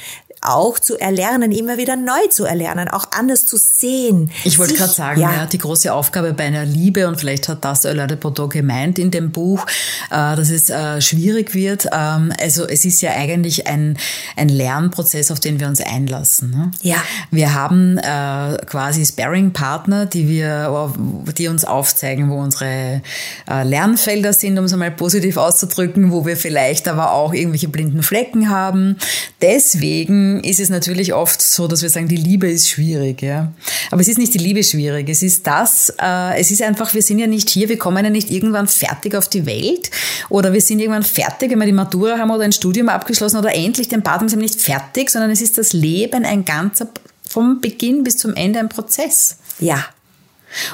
auch 0.43 0.79
zu 0.79 0.97
erlernen, 0.99 1.51
immer 1.51 1.77
wieder 1.77 1.95
neu 1.95 2.27
zu 2.29 2.45
erlernen, 2.45 2.87
auch 2.89 3.05
anders 3.11 3.45
zu 3.45 3.57
sehen. 3.57 4.31
Ich 4.43 4.59
wollte 4.59 4.73
gerade 4.73 4.93
sagen, 4.93 5.21
ja. 5.21 5.33
ja. 5.33 5.45
die 5.45 5.57
große 5.57 5.93
Aufgabe 5.93 6.33
bei 6.33 6.45
einer 6.45 6.65
Liebe, 6.65 7.07
und 7.07 7.19
vielleicht 7.19 7.47
hat 7.49 7.63
das 7.63 7.85
Alain 7.85 8.07
de 8.07 8.17
Botton 8.17 8.49
gemeint 8.49 8.99
in 8.99 9.11
dem 9.11 9.31
Buch, 9.31 9.65
äh, 10.09 10.35
dass 10.35 10.49
es 10.49 10.69
äh, 10.69 11.01
schwierig 11.01 11.53
wird. 11.53 11.87
Ähm, 11.91 12.33
also 12.39 12.67
es 12.67 12.85
ist 12.85 13.01
ja 13.01 13.11
eigentlich 13.11 13.67
ein, 13.67 13.97
ein 14.35 14.49
Lernprozess, 14.49 15.31
auf 15.31 15.39
den 15.39 15.59
wir 15.59 15.67
uns 15.67 15.81
einlassen. 15.81 16.51
Ne? 16.51 16.71
Ja. 16.81 16.97
Wir 17.31 17.53
haben 17.53 17.97
äh, 17.97 18.57
quasi 18.65 19.05
Sparring-Partner, 19.05 20.05
die 20.05 20.27
wir, 20.27 20.93
die 21.37 21.47
uns 21.47 21.65
aufzeigen, 21.65 22.29
wo 22.29 22.39
unsere 22.39 23.01
Lernfelder 23.47 24.33
sind, 24.33 24.57
um 24.57 24.65
es 24.65 24.73
einmal 24.73 24.91
positiv 24.91 25.37
auszudrücken, 25.37 26.11
wo 26.11 26.25
wir 26.25 26.37
vielleicht 26.37 26.87
aber 26.87 27.11
auch 27.11 27.33
irgendwelche 27.33 27.67
blinden 27.67 28.03
Flecken 28.03 28.49
haben. 28.49 28.97
Deswegen 29.41 30.32
ist 30.41 30.59
es 30.59 30.69
natürlich 30.69 31.13
oft 31.13 31.41
so, 31.41 31.67
dass 31.67 31.81
wir 31.81 31.89
sagen, 31.89 32.07
die 32.07 32.15
Liebe 32.15 32.49
ist 32.49 32.69
schwierig. 32.69 33.21
Ja? 33.21 33.51
Aber 33.91 34.01
es 34.01 34.07
ist 34.07 34.17
nicht 34.17 34.33
die 34.33 34.39
Liebe 34.39 34.63
schwierig. 34.63 35.09
Es 35.09 35.23
ist 35.23 35.45
das, 35.45 35.93
äh, 36.01 36.39
es 36.39 36.51
ist 36.51 36.61
einfach, 36.61 36.93
wir 36.93 37.01
sind 37.01 37.19
ja 37.19 37.27
nicht 37.27 37.49
hier, 37.49 37.69
wir 37.69 37.77
kommen 37.77 38.03
ja 38.03 38.09
nicht 38.09 38.31
irgendwann 38.31 38.67
fertig 38.67 39.15
auf 39.15 39.27
die 39.27 39.45
Welt 39.45 39.91
oder 40.29 40.53
wir 40.53 40.61
sind 40.61 40.79
irgendwann 40.79 41.03
fertig, 41.03 41.51
wenn 41.51 41.59
wir 41.59 41.65
die 41.65 41.73
Matura 41.73 42.17
haben 42.17 42.31
oder 42.31 42.43
ein 42.43 42.51
Studium 42.51 42.89
abgeschlossen 42.89 43.37
oder 43.37 43.53
endlich 43.53 43.89
den 43.89 44.03
Partner 44.03 44.29
sind 44.29 44.39
nicht 44.39 44.61
fertig, 44.61 45.09
sondern 45.09 45.31
es 45.31 45.41
ist 45.41 45.57
das 45.57 45.73
Leben 45.73 46.25
ein 46.25 46.45
ganzer, 46.45 46.87
vom 47.27 47.61
Beginn 47.61 48.03
bis 48.03 48.17
zum 48.17 48.35
Ende 48.35 48.59
ein 48.59 48.69
Prozess. 48.69 49.37
Ja, 49.59 49.85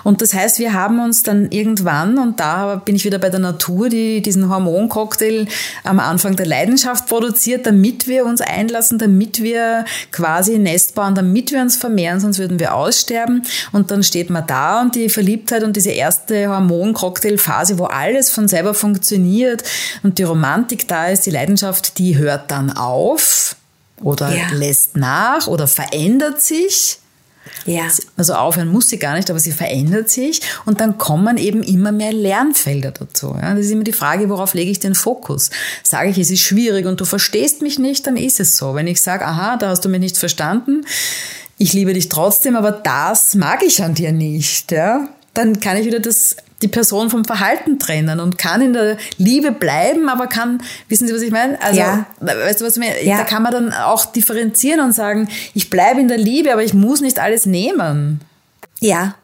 und 0.03 0.21
das 0.21 0.33
heißt, 0.33 0.59
wir 0.59 0.73
haben 0.73 0.99
uns 0.99 1.23
dann 1.23 1.51
irgendwann, 1.51 2.17
und 2.17 2.39
da 2.39 2.75
bin 2.75 2.95
ich 2.95 3.05
wieder 3.05 3.19
bei 3.19 3.29
der 3.29 3.39
Natur, 3.39 3.89
die 3.89 4.21
diesen 4.21 4.49
Hormoncocktail 4.49 5.47
am 5.83 5.99
Anfang 5.99 6.35
der 6.35 6.45
Leidenschaft 6.45 7.07
produziert, 7.07 7.65
damit 7.65 8.07
wir 8.07 8.25
uns 8.25 8.41
einlassen, 8.41 8.97
damit 8.97 9.41
wir 9.41 9.85
quasi 10.11 10.57
Nest 10.57 10.95
bauen, 10.95 11.15
damit 11.15 11.51
wir 11.51 11.61
uns 11.61 11.77
vermehren, 11.77 12.19
sonst 12.19 12.39
würden 12.39 12.59
wir 12.59 12.75
aussterben. 12.75 13.43
Und 13.71 13.91
dann 13.91 14.03
steht 14.03 14.29
man 14.29 14.45
da 14.47 14.81
und 14.81 14.95
die 14.95 15.09
Verliebtheit 15.09 15.63
und 15.63 15.75
diese 15.75 15.91
erste 15.91 16.49
Hormoncocktail-Phase, 16.49 17.77
wo 17.77 17.85
alles 17.85 18.29
von 18.29 18.47
selber 18.47 18.73
funktioniert 18.73 19.63
und 20.03 20.17
die 20.17 20.23
Romantik 20.23 20.87
da 20.87 21.07
ist, 21.07 21.25
die 21.25 21.31
Leidenschaft, 21.31 21.97
die 21.97 22.17
hört 22.17 22.51
dann 22.51 22.71
auf 22.71 23.55
oder 24.01 24.33
ja. 24.33 24.47
lässt 24.53 24.95
nach 24.95 25.47
oder 25.47 25.67
verändert 25.67 26.41
sich. 26.41 26.98
Ja. 27.65 27.83
Also 28.17 28.33
aufhören 28.33 28.69
muss 28.69 28.89
sie 28.89 28.99
gar 28.99 29.15
nicht, 29.15 29.29
aber 29.29 29.39
sie 29.39 29.51
verändert 29.51 30.09
sich 30.09 30.41
und 30.65 30.81
dann 30.81 30.97
kommen 30.97 31.37
eben 31.37 31.63
immer 31.63 31.91
mehr 31.91 32.13
Lernfelder 32.13 32.91
dazu. 32.91 33.35
Ja, 33.39 33.53
das 33.53 33.65
ist 33.65 33.71
immer 33.71 33.83
die 33.83 33.93
Frage, 33.93 34.29
worauf 34.29 34.53
lege 34.53 34.71
ich 34.71 34.79
den 34.79 34.95
Fokus? 34.95 35.49
Sage 35.83 36.09
ich, 36.09 36.17
es 36.17 36.31
ist 36.31 36.41
schwierig 36.41 36.85
und 36.85 36.99
du 36.99 37.05
verstehst 37.05 37.61
mich 37.61 37.79
nicht, 37.79 38.07
dann 38.07 38.17
ist 38.17 38.39
es 38.39 38.57
so. 38.57 38.75
Wenn 38.75 38.87
ich 38.87 39.01
sage, 39.01 39.25
aha, 39.25 39.57
da 39.57 39.69
hast 39.69 39.85
du 39.85 39.89
mich 39.89 39.99
nicht 39.99 40.17
verstanden, 40.17 40.85
ich 41.57 41.73
liebe 41.73 41.93
dich 41.93 42.07
trotzdem, 42.09 42.55
aber 42.55 42.71
das 42.71 43.35
mag 43.35 43.63
ich 43.63 43.83
an 43.83 43.93
dir 43.93 44.13
nicht, 44.13 44.71
ja, 44.71 45.09
dann 45.39 45.59
kann 45.59 45.77
ich 45.77 45.85
wieder 45.85 45.99
das 45.99 46.35
die 46.61 46.67
Person 46.67 47.09
vom 47.09 47.23
Verhalten 47.23 47.79
trennen 47.79 48.19
und 48.19 48.37
kann 48.37 48.61
in 48.61 48.73
der 48.73 48.97
Liebe 49.17 49.51
bleiben, 49.51 50.09
aber 50.09 50.27
kann, 50.27 50.61
wissen 50.89 51.07
Sie, 51.07 51.13
was 51.13 51.21
ich 51.21 51.31
meine? 51.31 51.61
Also, 51.61 51.79
ja. 51.79 52.05
weißt 52.19 52.59
du, 52.59 52.65
was 52.65 52.75
ich 52.75 52.83
meine? 52.83 53.01
Ja. 53.03 53.17
Da 53.19 53.23
kann 53.23 53.43
man 53.43 53.51
dann 53.51 53.71
auch 53.71 54.05
differenzieren 54.05 54.81
und 54.81 54.91
sagen, 54.91 55.29
ich 55.53 55.69
bleibe 55.69 56.01
in 56.01 56.09
der 56.09 56.17
Liebe, 56.17 56.51
aber 56.51 56.63
ich 56.63 56.73
muss 56.73 56.99
nicht 57.01 57.19
alles 57.19 57.45
nehmen. 57.45 58.19
Ja. 58.81 59.15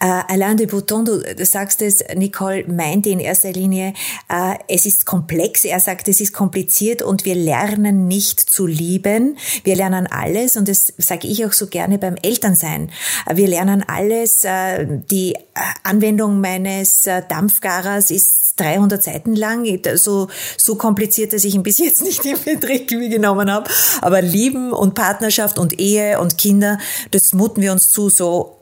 Äh, 0.00 0.22
Alain 0.28 0.56
de 0.56 0.66
Botton, 0.66 1.04
du, 1.04 1.18
du 1.18 1.44
sagst 1.44 1.82
es, 1.82 2.02
Nicole 2.16 2.64
meinte 2.66 3.10
in 3.10 3.20
erster 3.20 3.52
Linie, 3.52 3.92
äh, 4.30 4.54
es 4.66 4.86
ist 4.86 5.04
komplex. 5.04 5.64
Er 5.64 5.78
sagt, 5.78 6.08
es 6.08 6.22
ist 6.22 6.32
kompliziert 6.32 7.02
und 7.02 7.26
wir 7.26 7.34
lernen 7.34 8.08
nicht 8.08 8.40
zu 8.40 8.66
lieben. 8.66 9.36
Wir 9.62 9.76
lernen 9.76 10.06
alles 10.06 10.56
und 10.56 10.68
das 10.68 10.94
sage 10.96 11.28
ich 11.28 11.44
auch 11.44 11.52
so 11.52 11.66
gerne 11.66 11.98
beim 11.98 12.16
Elternsein. 12.22 12.90
Äh, 13.26 13.36
wir 13.36 13.46
lernen 13.46 13.84
alles. 13.86 14.44
Äh, 14.44 14.86
die 15.10 15.34
äh, 15.34 15.38
Anwendung 15.82 16.40
meines 16.40 17.06
äh, 17.06 17.22
Dampfgarers 17.28 18.10
ist 18.10 18.58
300 18.58 19.02
Seiten 19.02 19.36
lang, 19.36 19.66
so, 19.96 20.28
so 20.56 20.76
kompliziert, 20.76 21.32
dass 21.32 21.44
ich 21.44 21.54
ihn 21.54 21.62
bis 21.62 21.78
jetzt 21.78 22.02
nicht 22.02 22.24
in 22.24 22.38
Betrieb 22.42 22.88
genommen 22.88 23.50
habe. 23.50 23.70
Aber 24.00 24.22
Lieben 24.22 24.72
und 24.72 24.94
Partnerschaft 24.94 25.58
und 25.58 25.78
Ehe 25.78 26.18
und 26.20 26.38
Kinder, 26.38 26.78
das 27.10 27.34
muten 27.34 27.60
wir 27.60 27.72
uns 27.72 27.88
zu 27.90 28.08
so 28.08 28.59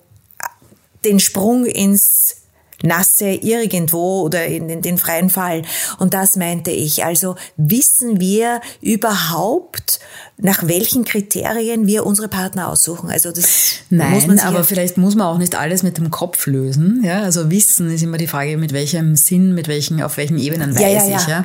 den 1.04 1.20
Sprung 1.20 1.66
ins 1.66 2.37
Nasse 2.82 3.30
irgendwo 3.30 4.22
oder 4.22 4.46
in, 4.46 4.68
in, 4.68 4.82
den 4.82 4.98
freien 4.98 5.30
Fall. 5.30 5.62
Und 5.98 6.14
das 6.14 6.37
meinte 6.37 6.70
ich. 6.70 7.04
Also 7.04 7.34
wissen 7.56 8.20
wir 8.20 8.61
überhaupt, 8.80 10.00
nach 10.40 10.68
welchen 10.68 11.05
Kriterien 11.05 11.88
wir 11.88 12.07
unsere 12.07 12.29
Partner 12.29 12.68
aussuchen? 12.68 13.11
Also 13.11 13.33
das 13.33 13.81
Nein, 13.90 14.12
muss 14.12 14.27
man 14.29 14.38
aber 14.38 14.62
vielleicht 14.62 14.96
muss 14.96 15.16
man 15.16 15.27
auch 15.27 15.38
nicht 15.38 15.57
alles 15.57 15.83
mit 15.83 15.98
dem 15.98 16.12
Kopf 16.12 16.46
lösen. 16.46 17.03
Ja, 17.05 17.22
also 17.22 17.51
Wissen 17.51 17.92
ist 17.92 18.05
immer 18.05 18.18
die 18.18 18.29
Frage, 18.29 18.57
mit 18.57 18.72
welchem 18.72 19.16
Sinn, 19.16 19.53
mit 19.53 19.66
welchen, 19.66 20.01
auf 20.01 20.16
welchen 20.16 20.38
Ebenen 20.38 20.77
weiß 20.77 20.81
ja, 20.81 21.07
ja, 21.07 21.16
ich. 21.16 21.27
Ja. 21.27 21.44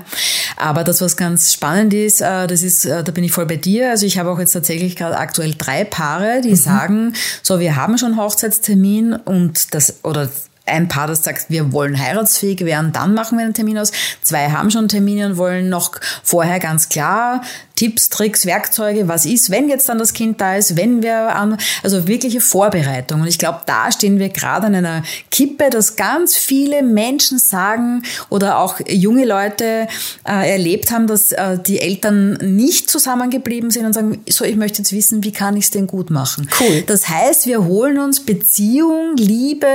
Aber 0.58 0.84
das, 0.84 1.02
was 1.02 1.18
ganz 1.18 1.54
spannend 1.54 1.96
ist, 1.96 2.22
äh, 2.22 2.46
das 2.46 2.62
ist, 2.62 2.86
äh, 2.86 3.04
da 3.04 3.12
bin 3.12 3.24
ich 3.24 3.32
voll 3.32 3.48
bei 3.48 3.56
dir. 3.56 3.90
Also 3.90 4.06
ich 4.06 4.20
habe 4.20 4.30
auch 4.30 4.38
jetzt 4.38 4.54
tatsächlich 4.54 4.96
gerade 4.96 5.18
aktuell 5.18 5.56
drei 5.58 5.86
Paare, 5.86 6.42
die 6.42 6.52
mhm. 6.52 6.56
sagen, 6.56 7.14
so 7.42 7.60
wir 7.60 7.76
haben 7.76 7.98
schon 7.98 8.16
Hochzeitstermin 8.16 9.14
und 9.14 9.74
das 9.74 10.04
oder 10.04 10.30
ein 10.66 10.88
Paar, 10.88 11.08
das 11.08 11.24
sagt, 11.24 11.50
wir 11.50 11.74
wollen 11.74 12.00
heiratsfähig 12.00 12.62
werden, 12.62 12.94
dann 12.94 13.14
machen 13.14 13.38
wir 13.38 13.44
einen 13.44 13.54
Termin 13.54 13.78
aus. 13.78 13.92
Zwei 14.22 14.50
haben 14.50 14.72
schon 14.72 14.88
Termine 14.88 15.26
und 15.26 15.38
wollen 15.38 15.68
noch 15.68 15.92
vorher 16.24 16.60
ganz 16.60 16.88
klar 16.88 17.42
Tipps, 17.76 18.10
Tricks, 18.10 18.46
Werkzeuge, 18.46 19.08
was 19.08 19.26
ist, 19.26 19.50
wenn 19.50 19.68
jetzt 19.70 19.90
dann 19.90 19.98
das 19.98 20.14
Kind 20.14 20.40
da 20.40 20.56
ist, 20.56 20.78
wenn 20.78 21.02
wir 21.02 21.36
an, 21.36 21.58
also 21.82 22.08
wirkliche 22.08 22.40
Vorbereitung. 22.40 23.22
Und 23.22 23.28
ich 23.28 23.40
glaube, 23.40 23.62
da 23.66 23.92
stehen 23.92 24.20
wir 24.20 24.30
gerade 24.30 24.68
an 24.68 24.76
einer 24.76 25.04
Kippe, 25.32 25.70
dass 25.70 25.96
ganz 25.96 26.36
viele 26.36 26.84
Menschen 26.84 27.40
sagen 27.40 28.04
oder 28.30 28.60
auch 28.60 28.80
junge 28.88 29.26
Leute 29.26 29.88
äh, 30.28 30.52
erlebt 30.52 30.92
haben, 30.92 31.08
dass 31.08 31.32
äh, 31.32 31.58
die 31.60 31.80
Eltern 31.80 32.34
nicht 32.42 32.90
zusammengeblieben 32.90 33.72
sind 33.72 33.86
und 33.86 33.94
sagen, 33.94 34.24
so, 34.30 34.46
ich 34.46 34.56
möchte 34.56 34.80
jetzt 34.80 34.94
wissen, 34.94 35.24
wie 35.24 35.32
kann 35.32 35.58
ich 35.58 35.66
es 35.66 35.72
denn 35.72 35.88
gut 35.88 36.12
machen? 36.12 36.50
Cool. 36.60 36.84
Das 36.86 37.10
heißt, 37.10 37.48
wir 37.48 37.66
holen 37.66 37.98
uns 37.98 38.20
Beziehung, 38.20 39.16
Liebe, 39.18 39.68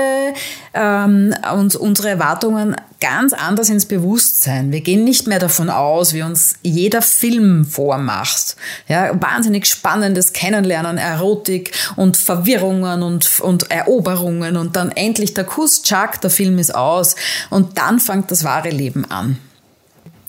ähm, 0.75 1.35
und 1.53 1.75
unsere 1.77 2.11
Erwartungen 2.11 2.77
ganz 3.01 3.33
anders 3.33 3.69
ins 3.71 3.87
Bewusstsein. 3.87 4.73
Wir 4.73 4.81
gehen 4.81 5.05
nicht 5.05 5.27
mehr 5.27 5.39
davon 5.39 5.71
aus, 5.71 6.15
wie 6.15 6.23
uns 6.23 6.57
jeder 6.63 7.01
Film 7.03 7.65
vormacht. 7.65 8.57
Ja, 8.89 9.11
wahnsinnig 9.21 9.67
spannendes 9.67 10.33
Kennenlernen, 10.33 10.99
Erotik 10.99 11.73
und 11.97 12.17
Verwirrungen 12.17 13.03
und, 13.03 13.41
und 13.41 13.71
Eroberungen 13.71 14.57
und 14.57 14.77
dann 14.77 14.91
endlich 14.91 15.35
der 15.35 15.45
Kuss, 15.45 15.83
Chuck, 15.83 16.21
der 16.21 16.31
Film 16.31 16.59
ist 16.59 16.75
aus 16.75 17.15
und 17.51 17.79
dann 17.79 18.01
fängt 18.01 18.31
das 18.31 18.43
wahre 18.45 18.71
Leben 18.71 19.05
an. 19.11 19.39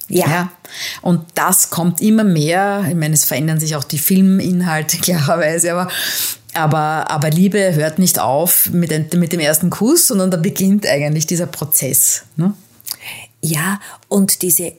Ja. 0.10 0.28
ja. 0.28 0.52
Und 1.02 1.26
das 1.36 1.70
kommt 1.70 2.02
immer 2.02 2.24
mehr. 2.24 2.86
Ich 2.90 2.96
meine, 2.96 3.14
es 3.14 3.26
verändern 3.26 3.60
sich 3.60 3.76
auch 3.76 3.84
die 3.84 4.00
Filminhalte 4.00 4.98
klarerweise, 5.02 5.72
aber 5.72 5.90
aber, 6.54 7.10
aber 7.10 7.30
Liebe 7.30 7.76
hört 7.76 8.00
nicht 8.00 8.20
auf 8.20 8.70
mit, 8.72 9.14
mit 9.14 9.32
dem 9.34 9.40
ersten 9.40 9.70
Kuss, 9.70 10.08
sondern 10.08 10.32
da 10.32 10.38
beginnt 10.38 10.88
eigentlich 10.88 11.28
dieser 11.28 11.46
Prozess. 11.46 12.24
Ne? 12.36 12.54
Ja, 13.42 13.80
und 14.08 14.42
diese 14.42 14.74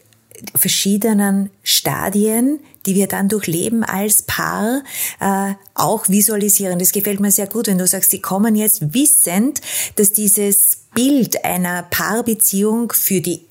verschiedenen 0.55 1.51
Stadien, 1.63 2.61
die 2.87 2.95
wir 2.95 3.07
dann 3.07 3.29
durchleben 3.29 3.85
als 3.85 4.23
Paar, 4.23 4.83
äh, 5.21 5.53
auch 5.75 6.09
visualisieren. 6.09 6.79
Das 6.79 6.93
gefällt 6.93 7.21
mir 7.21 7.31
sehr 7.31 7.47
gut, 7.47 7.67
wenn 7.67 7.79
du 7.79 7.87
sagst, 7.87 8.11
sie 8.11 8.21
kommen 8.21 8.55
jetzt 8.55 8.95
wissend, 8.95 9.61
dass 9.97 10.13
dieses 10.13 10.79
Bild 10.95 11.45
einer 11.45 11.83
Paarbeziehung 11.85 12.93
für 12.93 13.21
die 13.21 13.50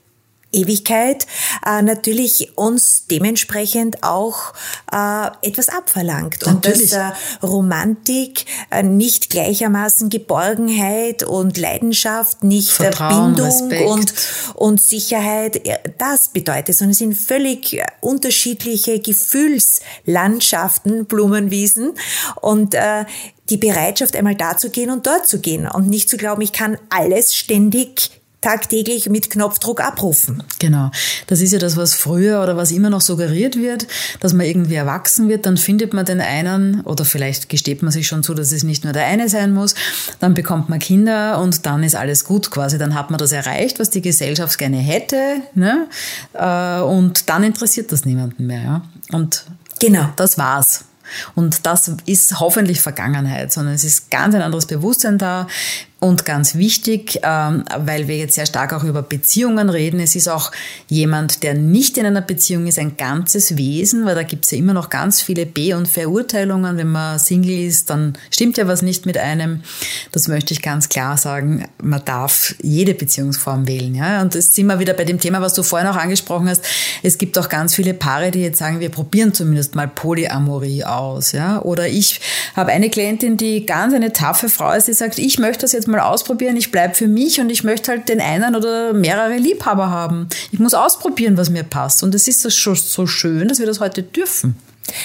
Ewigkeit 0.52 1.28
äh, 1.66 1.82
natürlich 1.82 2.58
uns 2.58 3.06
dementsprechend 3.10 4.04
auch 4.04 4.54
äh, 4.92 5.28
etwas 5.42 5.70
abverlangt. 5.70 6.46
Und 6.46 6.66
dass 6.66 6.92
äh, 6.92 7.12
Romantik 7.44 8.46
äh, 8.72 8.82
nicht 8.82 9.30
gleichermaßen 9.30 10.10
Geborgenheit 10.10 11.24
und 11.24 11.58
Leidenschaft, 11.58 12.44
nicht 12.44 12.72
Vertrauen, 12.72 13.36
Bindung 13.36 13.88
und, 13.88 14.14
und 14.56 14.82
Sicherheit 14.82 15.68
äh, 15.68 15.78
das 15.98 16.30
bedeutet, 16.30 16.78
sondern 16.78 16.92
es 16.92 17.00
sind 17.00 17.16
völlig 17.16 17.74
äh, 17.74 17.86
unterschiedliche 18.02 19.00
Gefühlslandschaften, 19.00 21.06
Blumenwiesen 21.06 21.94
und 22.42 22.74
äh, 22.74 23.06
die 23.50 23.58
Bereitschaft, 23.58 24.16
einmal 24.16 24.36
da 24.36 24.58
zu 24.58 24.70
gehen 24.70 24.92
und 24.92 25.08
dort 25.08 25.28
zu 25.28 25.40
gehen 25.40 25.68
und 25.68 25.88
nicht 25.88 26.10
zu 26.10 26.18
glauben, 26.18 26.42
ich 26.42 26.54
kann 26.54 26.78
alles 26.90 27.36
ständig 27.36 28.19
tagtäglich 28.42 29.10
mit 29.10 29.30
Knopfdruck 29.30 29.82
abrufen. 29.82 30.44
Genau. 30.60 30.92
Das 31.28 31.42
ist 31.42 31.52
ja 31.52 31.60
das, 31.60 31.76
was 31.78 31.94
früher 31.94 32.42
oder 32.42 32.56
was 32.56 32.72
immer 32.72 32.90
noch 32.90 33.02
suggeriert 33.02 33.58
wird, 33.58 33.88
dass 34.20 34.34
man 34.34 34.46
irgendwie 34.46 34.76
erwachsen 34.76 35.28
wird, 35.30 35.46
dann 35.46 35.58
findet 35.58 35.94
man 35.94 36.06
den 36.06 36.22
einen 36.22 36.82
oder 36.82 37.06
vielleicht 37.06 37.50
gesteht 37.50 37.82
man 37.82 37.92
sich 37.92 38.08
schon 38.08 38.24
zu, 38.24 38.34
dass 38.34 38.52
es 38.52 38.64
nicht 38.64 38.84
nur 38.84 38.94
der 38.94 39.06
eine 39.06 39.30
sein 39.30 39.54
muss, 39.54 39.76
dann 40.20 40.34
bekommt 40.34 40.70
man 40.70 40.80
Kinder 40.80 41.40
und 41.40 41.66
dann 41.66 41.84
ist 41.84 41.96
alles 41.96 42.24
gut 42.24 42.50
quasi, 42.52 42.78
dann 42.78 42.96
hat 42.96 43.12
man 43.12 43.18
das 43.18 43.32
erreicht, 43.32 43.80
was 43.80 43.90
die 43.90 44.02
Gesellschaft 44.02 44.58
gerne 44.58 44.78
hätte 44.78 45.42
ne? 45.54 45.88
Äh, 46.34 46.82
und 46.82 47.30
dann 47.30 47.44
interessiert 47.44 47.92
das 47.92 48.06
niemanden 48.06 48.46
mehr. 48.46 48.62
Ja? 48.62 48.82
Und 49.12 49.46
Genau. 49.80 50.10
Das 50.16 50.38
war's. 50.38 50.86
Und 51.34 51.66
das 51.66 51.92
ist 52.06 52.40
hoffentlich 52.40 52.82
Vergangenheit, 52.82 53.52
sondern 53.52 53.74
es 53.74 53.84
ist 53.84 54.12
ganz 54.12 54.36
ein 54.36 54.42
anderes 54.42 54.68
Bewusstsein 54.68 55.18
da. 55.18 55.48
Und 56.02 56.24
ganz 56.24 56.56
wichtig, 56.56 57.20
ähm, 57.24 57.66
weil 57.78 58.08
wir 58.08 58.16
jetzt 58.16 58.36
sehr 58.36 58.46
stark 58.46 58.72
auch 58.72 58.86
über 58.86 59.02
Beziehungen 59.02 59.70
reden, 59.70 60.00
es 60.00 60.16
ist 60.16 60.30
auch 60.30 60.52
jemand, 60.88 61.44
der 61.44 61.56
nicht 61.56 61.98
in 61.98 62.06
einer 62.06 62.22
Beziehung 62.22 62.68
ist, 62.68 62.80
ein 62.80 62.96
ganzes 62.96 63.58
Wesen, 63.58 64.06
weil 64.06 64.16
da 64.16 64.24
gibt 64.24 64.46
es 64.46 64.52
ja 64.52 64.60
immer 64.60 64.74
noch 64.74 64.90
ganz 64.90 65.22
viele 65.22 65.46
B- 65.46 65.74
und 65.74 65.90
Verurteilungen. 65.90 66.78
Wenn 66.78 66.88
man 66.88 67.20
Single 67.20 67.68
ist, 67.68 67.90
dann 67.90 68.18
stimmt 68.32 68.56
ja 68.56 68.66
was 68.66 68.82
nicht 68.82 69.06
mit 69.06 69.18
einem. 69.18 69.62
Das 70.14 70.30
möchte 70.30 70.54
ich 70.54 70.62
ganz 70.62 70.88
klar 70.88 71.18
sagen. 71.18 71.68
Man 71.84 72.02
darf 72.06 72.56
jede 72.62 72.94
Beziehungsform 72.94 73.68
wählen. 73.68 73.94
Ja? 73.94 74.22
Und 74.22 74.36
das 74.36 74.54
sind 74.54 74.68
wir 74.68 74.80
wieder 74.80 74.94
bei 74.94 75.04
dem 75.04 75.20
Thema, 75.20 75.42
was 75.42 75.54
du 75.54 75.64
vorhin 75.64 75.90
auch 75.90 75.98
angesprochen 75.98 76.48
hast. 76.48 76.64
Es 77.04 77.18
gibt 77.18 77.38
auch 77.38 77.50
ganz 77.50 77.76
viele 77.76 77.94
Paare, 77.94 78.32
die 78.32 78.40
jetzt 78.40 78.60
sagen, 78.60 78.80
wir 78.80 78.90
probieren 78.90 79.34
zumindest 79.34 79.76
mal 79.76 79.90
Polyamorie 79.90 80.86
aus. 80.86 81.34
Ja? 81.34 81.62
Oder 81.62 81.90
ich 81.90 82.22
habe 82.56 82.72
eine 82.72 82.90
Klientin, 82.90 83.36
die 83.36 83.66
ganz 83.66 83.94
eine 83.94 84.14
taffe 84.14 84.48
Frau 84.48 84.72
ist, 84.72 84.88
die 84.88 84.94
sagt, 84.94 85.20
ich 85.20 85.40
möchte 85.40 85.64
das 85.64 85.74
jetzt 85.74 85.89
mal 85.90 86.02
ausprobieren, 86.02 86.56
ich 86.56 86.72
bleibe 86.72 86.96
für 86.96 87.08
mich 87.08 87.40
und 87.40 87.50
ich 87.50 87.64
möchte 87.64 87.92
halt 87.92 88.10
den 88.10 88.22
einen 88.22 88.56
oder 88.56 88.94
mehrere 88.94 89.38
Liebhaber 89.38 89.90
haben. 89.90 90.28
Ich 90.52 90.60
muss 90.60 90.74
ausprobieren, 90.74 91.38
was 91.38 91.50
mir 91.50 91.64
passt. 91.64 92.04
Und 92.04 92.16
es 92.16 92.28
ist 92.28 92.52
schon 92.54 92.76
so 92.76 93.08
schön, 93.08 93.48
dass 93.48 93.60
wir 93.60 93.66
das 93.66 93.80
heute 93.80 94.04
dürfen. 94.04 94.56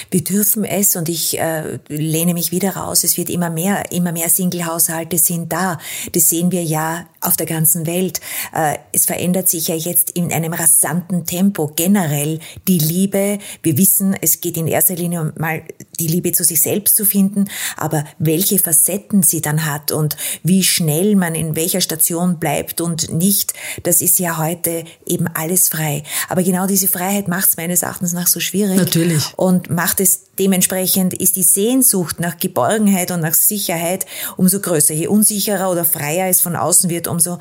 Wir 0.09 0.23
dürfen 0.23 0.63
es 0.63 0.95
und 0.95 1.09
ich 1.09 1.39
äh, 1.39 1.79
lehne 1.87 2.33
mich 2.33 2.51
wieder 2.51 2.75
raus. 2.75 3.03
Es 3.03 3.17
wird 3.17 3.29
immer 3.29 3.49
mehr, 3.49 3.91
immer 3.91 4.11
mehr 4.11 4.29
Single-Haushalte 4.29 5.17
sind 5.17 5.51
da. 5.51 5.79
Das 6.13 6.29
sehen 6.29 6.51
wir 6.51 6.63
ja 6.63 7.05
auf 7.25 7.37
der 7.37 7.45
ganzen 7.45 7.85
Welt. 7.85 8.21
Äh, 8.53 8.77
es 8.91 9.05
verändert 9.05 9.49
sich 9.49 9.67
ja 9.67 9.75
jetzt 9.75 10.11
in 10.11 10.31
einem 10.31 10.53
rasanten 10.53 11.25
Tempo 11.25 11.71
generell 11.75 12.39
die 12.67 12.79
Liebe. 12.79 13.39
Wir 13.63 13.77
wissen, 13.77 14.15
es 14.21 14.41
geht 14.41 14.57
in 14.57 14.67
erster 14.67 14.95
Linie 14.95 15.33
mal 15.37 15.63
die 15.99 16.07
Liebe 16.07 16.31
zu 16.31 16.43
sich 16.43 16.61
selbst 16.61 16.95
zu 16.95 17.05
finden, 17.05 17.49
aber 17.77 18.05
welche 18.19 18.59
Facetten 18.59 19.23
sie 19.23 19.41
dann 19.41 19.65
hat 19.65 19.91
und 19.91 20.17
wie 20.43 20.63
schnell 20.63 21.15
man 21.15 21.35
in 21.35 21.55
welcher 21.55 21.81
Station 21.81 22.39
bleibt 22.39 22.81
und 22.81 23.13
nicht, 23.13 23.53
das 23.83 24.01
ist 24.01 24.19
ja 24.19 24.37
heute 24.37 24.83
eben 25.05 25.27
alles 25.27 25.69
frei. 25.69 26.03
Aber 26.29 26.43
genau 26.43 26.67
diese 26.67 26.87
Freiheit 26.87 27.27
macht 27.27 27.49
es 27.49 27.57
meines 27.57 27.81
Erachtens 27.81 28.13
nach 28.13 28.27
so 28.27 28.39
schwierig. 28.39 28.77
Natürlich. 28.77 29.33
Und 29.37 29.69
macht 29.69 29.99
es 29.99 30.24
dementsprechend, 30.39 31.13
ist 31.13 31.35
die 31.35 31.43
Sehnsucht 31.43 32.19
nach 32.19 32.37
Geborgenheit 32.37 33.11
und 33.11 33.21
nach 33.21 33.33
Sicherheit 33.33 34.05
umso 34.37 34.59
größer. 34.59 34.93
Je 34.93 35.07
unsicherer 35.07 35.71
oder 35.71 35.85
freier 35.85 36.27
es 36.29 36.41
von 36.41 36.55
außen 36.55 36.89
wird, 36.89 37.07
umso 37.07 37.39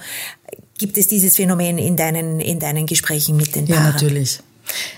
gibt 0.79 0.99
es 0.99 1.07
dieses 1.07 1.37
Phänomen 1.37 1.79
in 1.79 1.97
deinen, 1.97 2.41
in 2.41 2.59
deinen 2.59 2.87
Gesprächen 2.87 3.37
mit 3.37 3.55
den 3.55 3.67
Paaren. 3.67 3.85
Ja, 3.85 3.93
natürlich. 3.93 4.41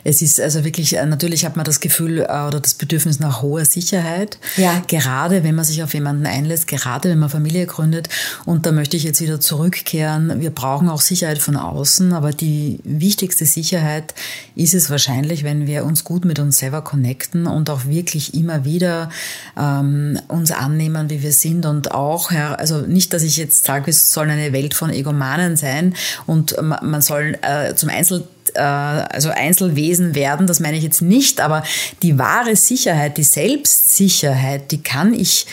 Es 0.04 0.22
ist 0.22 0.40
also 0.40 0.64
wirklich, 0.64 0.96
äh, 0.96 1.06
natürlich 1.06 1.44
hat 1.44 1.56
man 1.56 1.64
das 1.64 1.80
Gefühl 1.80 2.20
äh, 2.20 2.22
oder 2.22 2.60
das 2.60 2.74
Bedürfnis 2.74 3.20
nach 3.20 3.42
hoher 3.42 3.64
Sicherheit. 3.64 4.38
Ja. 4.56 4.82
Gerade 4.86 5.42
wenn 5.44 5.54
man 5.54 5.64
sich 5.64 5.82
auf 5.82 5.94
jemanden 5.94 6.26
einlässt, 6.26 6.66
gerade 6.66 7.08
wenn 7.08 7.18
man 7.18 7.30
Familie 7.30 7.66
gründet. 7.66 8.08
Und 8.44 8.66
da 8.66 8.72
möchte 8.72 8.96
ich 8.96 9.04
jetzt 9.04 9.20
wieder 9.20 9.40
zurückkehren. 9.40 10.40
Wir 10.40 10.50
brauchen 10.50 10.88
auch 10.88 11.00
Sicherheit 11.00 11.38
von 11.38 11.56
außen, 11.56 12.12
aber 12.12 12.30
die 12.30 12.78
wichtigste 12.84 13.46
Sicherheit 13.46 14.14
ist 14.54 14.74
es 14.74 14.90
wahrscheinlich, 14.90 15.44
wenn 15.44 15.66
wir 15.66 15.84
uns 15.84 16.04
gut 16.04 16.24
mit 16.24 16.38
uns 16.38 16.58
selber 16.58 16.82
connecten 16.82 17.46
und 17.46 17.70
auch 17.70 17.86
wirklich 17.86 18.34
immer 18.34 18.64
wieder 18.64 19.10
ähm, 19.58 20.18
uns 20.28 20.52
annehmen, 20.52 21.10
wie 21.10 21.22
wir 21.22 21.32
sind 21.32 21.66
und 21.66 21.92
auch, 21.92 22.30
also 22.30 22.80
nicht, 22.82 23.12
dass 23.12 23.22
ich 23.22 23.36
jetzt 23.36 23.64
sage, 23.64 23.90
es 23.90 24.12
soll 24.12 24.30
eine 24.30 24.52
Welt 24.52 24.74
von 24.74 24.90
Egomanen 24.90 25.56
sein 25.56 25.94
und 26.26 26.56
man 26.60 27.02
soll 27.02 27.38
äh, 27.42 27.74
zum 27.74 27.90
Einzel 27.90 28.26
äh, 28.54 28.60
also 28.60 29.30
Einzelwesen 29.30 30.14
werden, 30.14 30.46
das 30.46 30.60
meine 30.60 30.76
ich 30.76 30.84
jetzt 30.84 31.02
nicht, 31.02 31.40
aber 31.40 31.62
die 32.02 32.18
wahre 32.18 32.56
Sicherheit, 32.56 33.16
die 33.18 33.24
Selbstsicherheit, 33.24 34.70
die 34.72 34.82
kann 34.82 35.12
ich 35.12 35.46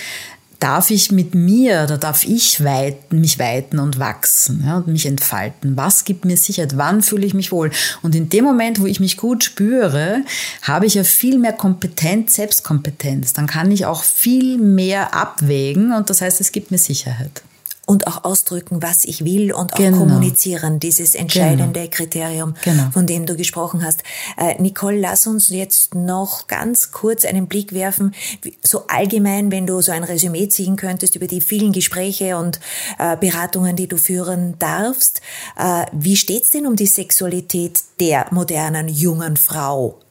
darf 0.63 0.91
ich 0.91 1.11
mit 1.11 1.35
mir, 1.35 1.87
da 1.87 1.97
darf 1.97 2.23
ich 2.23 2.63
weiten, 2.63 3.19
mich 3.19 3.37
weiten 3.37 3.79
und 3.79 3.99
wachsen 3.99 4.63
ja, 4.65 4.77
und 4.77 4.87
mich 4.87 5.05
entfalten. 5.05 5.75
Was 5.75 6.05
gibt 6.05 6.23
mir 6.23 6.37
Sicherheit? 6.37 6.77
Wann 6.77 7.01
fühle 7.01 7.25
ich 7.25 7.33
mich 7.33 7.51
wohl? 7.51 7.69
Und 8.01 8.15
in 8.15 8.29
dem 8.29 8.45
Moment, 8.45 8.79
wo 8.79 8.85
ich 8.85 9.01
mich 9.01 9.17
gut 9.17 9.43
spüre, 9.43 10.23
habe 10.61 10.85
ich 10.85 10.93
ja 10.93 11.03
viel 11.03 11.37
mehr 11.37 11.51
Kompetenz, 11.51 12.35
Selbstkompetenz. 12.35 13.33
Dann 13.33 13.45
kann 13.45 13.71
ich 13.71 13.85
auch 13.85 14.05
viel 14.05 14.57
mehr 14.57 15.13
abwägen 15.13 15.91
und 15.91 16.09
das 16.09 16.21
heißt, 16.21 16.39
es 16.39 16.53
gibt 16.53 16.71
mir 16.71 16.77
Sicherheit 16.77 17.43
und 17.85 18.07
auch 18.07 18.23
ausdrücken, 18.23 18.81
was 18.81 19.03
ich 19.03 19.25
will 19.25 19.51
und 19.51 19.73
auch 19.73 19.77
genau. 19.77 19.97
kommunizieren, 19.97 20.79
dieses 20.79 21.15
entscheidende 21.15 21.81
genau. 21.81 21.91
Kriterium, 21.91 22.55
genau. 22.63 22.89
von 22.91 23.05
dem 23.05 23.25
du 23.25 23.35
gesprochen 23.35 23.83
hast. 23.83 24.03
Äh, 24.37 24.61
Nicole, 24.61 24.97
lass 24.97 25.27
uns 25.27 25.49
jetzt 25.49 25.93
noch 25.93 26.47
ganz 26.47 26.91
kurz 26.91 27.25
einen 27.25 27.47
Blick 27.47 27.73
werfen, 27.73 28.13
so 28.61 28.87
allgemein, 28.87 29.51
wenn 29.51 29.67
du 29.67 29.81
so 29.81 29.91
ein 29.91 30.03
Resümee 30.03 30.47
ziehen 30.47 30.77
könntest 30.77 31.15
über 31.15 31.27
die 31.27 31.41
vielen 31.41 31.73
Gespräche 31.73 32.37
und 32.37 32.59
äh, 32.99 33.17
Beratungen, 33.17 33.75
die 33.75 33.87
du 33.87 33.97
führen 33.97 34.55
darfst. 34.59 35.21
Äh, 35.57 35.85
wie 35.91 36.15
steht's 36.15 36.51
denn 36.51 36.65
um 36.65 36.77
die 36.77 36.87
Sexualität 36.87 37.81
der 37.99 38.27
modernen 38.31 38.87
jungen 38.87 39.35
Frau? 39.35 40.02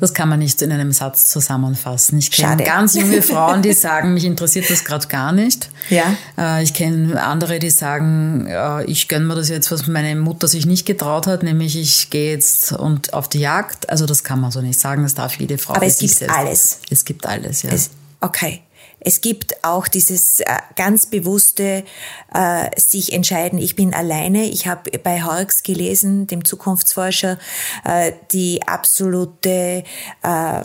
Das 0.00 0.14
kann 0.14 0.28
man 0.28 0.38
nicht 0.38 0.62
in 0.62 0.72
einem 0.72 0.92
Satz 0.92 1.26
zusammenfassen. 1.26 2.18
Ich 2.18 2.30
kenne 2.30 2.64
ganz 2.64 2.94
junge 2.94 3.22
Frauen, 3.22 3.62
die 3.62 3.72
sagen, 3.72 4.14
mich 4.14 4.24
interessiert 4.24 4.68
das 4.70 4.84
gerade 4.84 5.06
gar 5.08 5.32
nicht. 5.32 5.70
Ja. 5.90 6.16
Äh, 6.38 6.62
ich 6.62 6.74
kenne 6.74 7.22
andere, 7.22 7.58
die 7.58 7.70
sagen, 7.70 8.48
ich 8.86 9.08
gönne 9.08 9.26
mir 9.26 9.34
das 9.34 9.48
jetzt, 9.48 9.70
was 9.70 9.86
meine 9.86 10.16
Mutter 10.16 10.48
sich 10.48 10.66
nicht 10.66 10.86
getraut 10.86 11.26
hat, 11.26 11.42
nämlich 11.42 11.76
ich 11.76 12.10
gehe 12.10 12.32
jetzt 12.32 12.72
und 12.72 13.12
auf 13.12 13.28
die 13.28 13.40
Jagd. 13.40 13.90
Also 13.90 14.06
das 14.06 14.24
kann 14.24 14.40
man 14.40 14.50
so 14.50 14.60
nicht 14.60 14.80
sagen, 14.80 15.02
das 15.02 15.14
darf 15.14 15.34
jede 15.36 15.58
Frau. 15.58 15.74
Aber 15.74 15.86
es 15.86 15.98
gibt 15.98 16.28
alles. 16.28 16.80
Es 16.90 17.04
gibt 17.04 17.26
alles, 17.26 17.62
ja. 17.62 17.70
Es, 17.70 17.90
okay. 18.20 18.62
Es 19.00 19.20
gibt 19.20 19.64
auch 19.64 19.88
dieses 19.88 20.40
äh, 20.40 20.44
ganz 20.76 21.06
bewusste 21.06 21.84
äh, 22.32 22.80
sich 22.80 23.12
entscheiden, 23.12 23.58
ich 23.58 23.76
bin 23.76 23.94
alleine. 23.94 24.44
Ich 24.44 24.66
habe 24.66 24.90
bei 24.98 25.22
Horks 25.22 25.62
gelesen, 25.62 26.26
dem 26.26 26.44
Zukunftsforscher, 26.44 27.38
äh, 27.84 28.12
die 28.32 28.62
absolute 28.66 29.84
äh, 30.22 30.62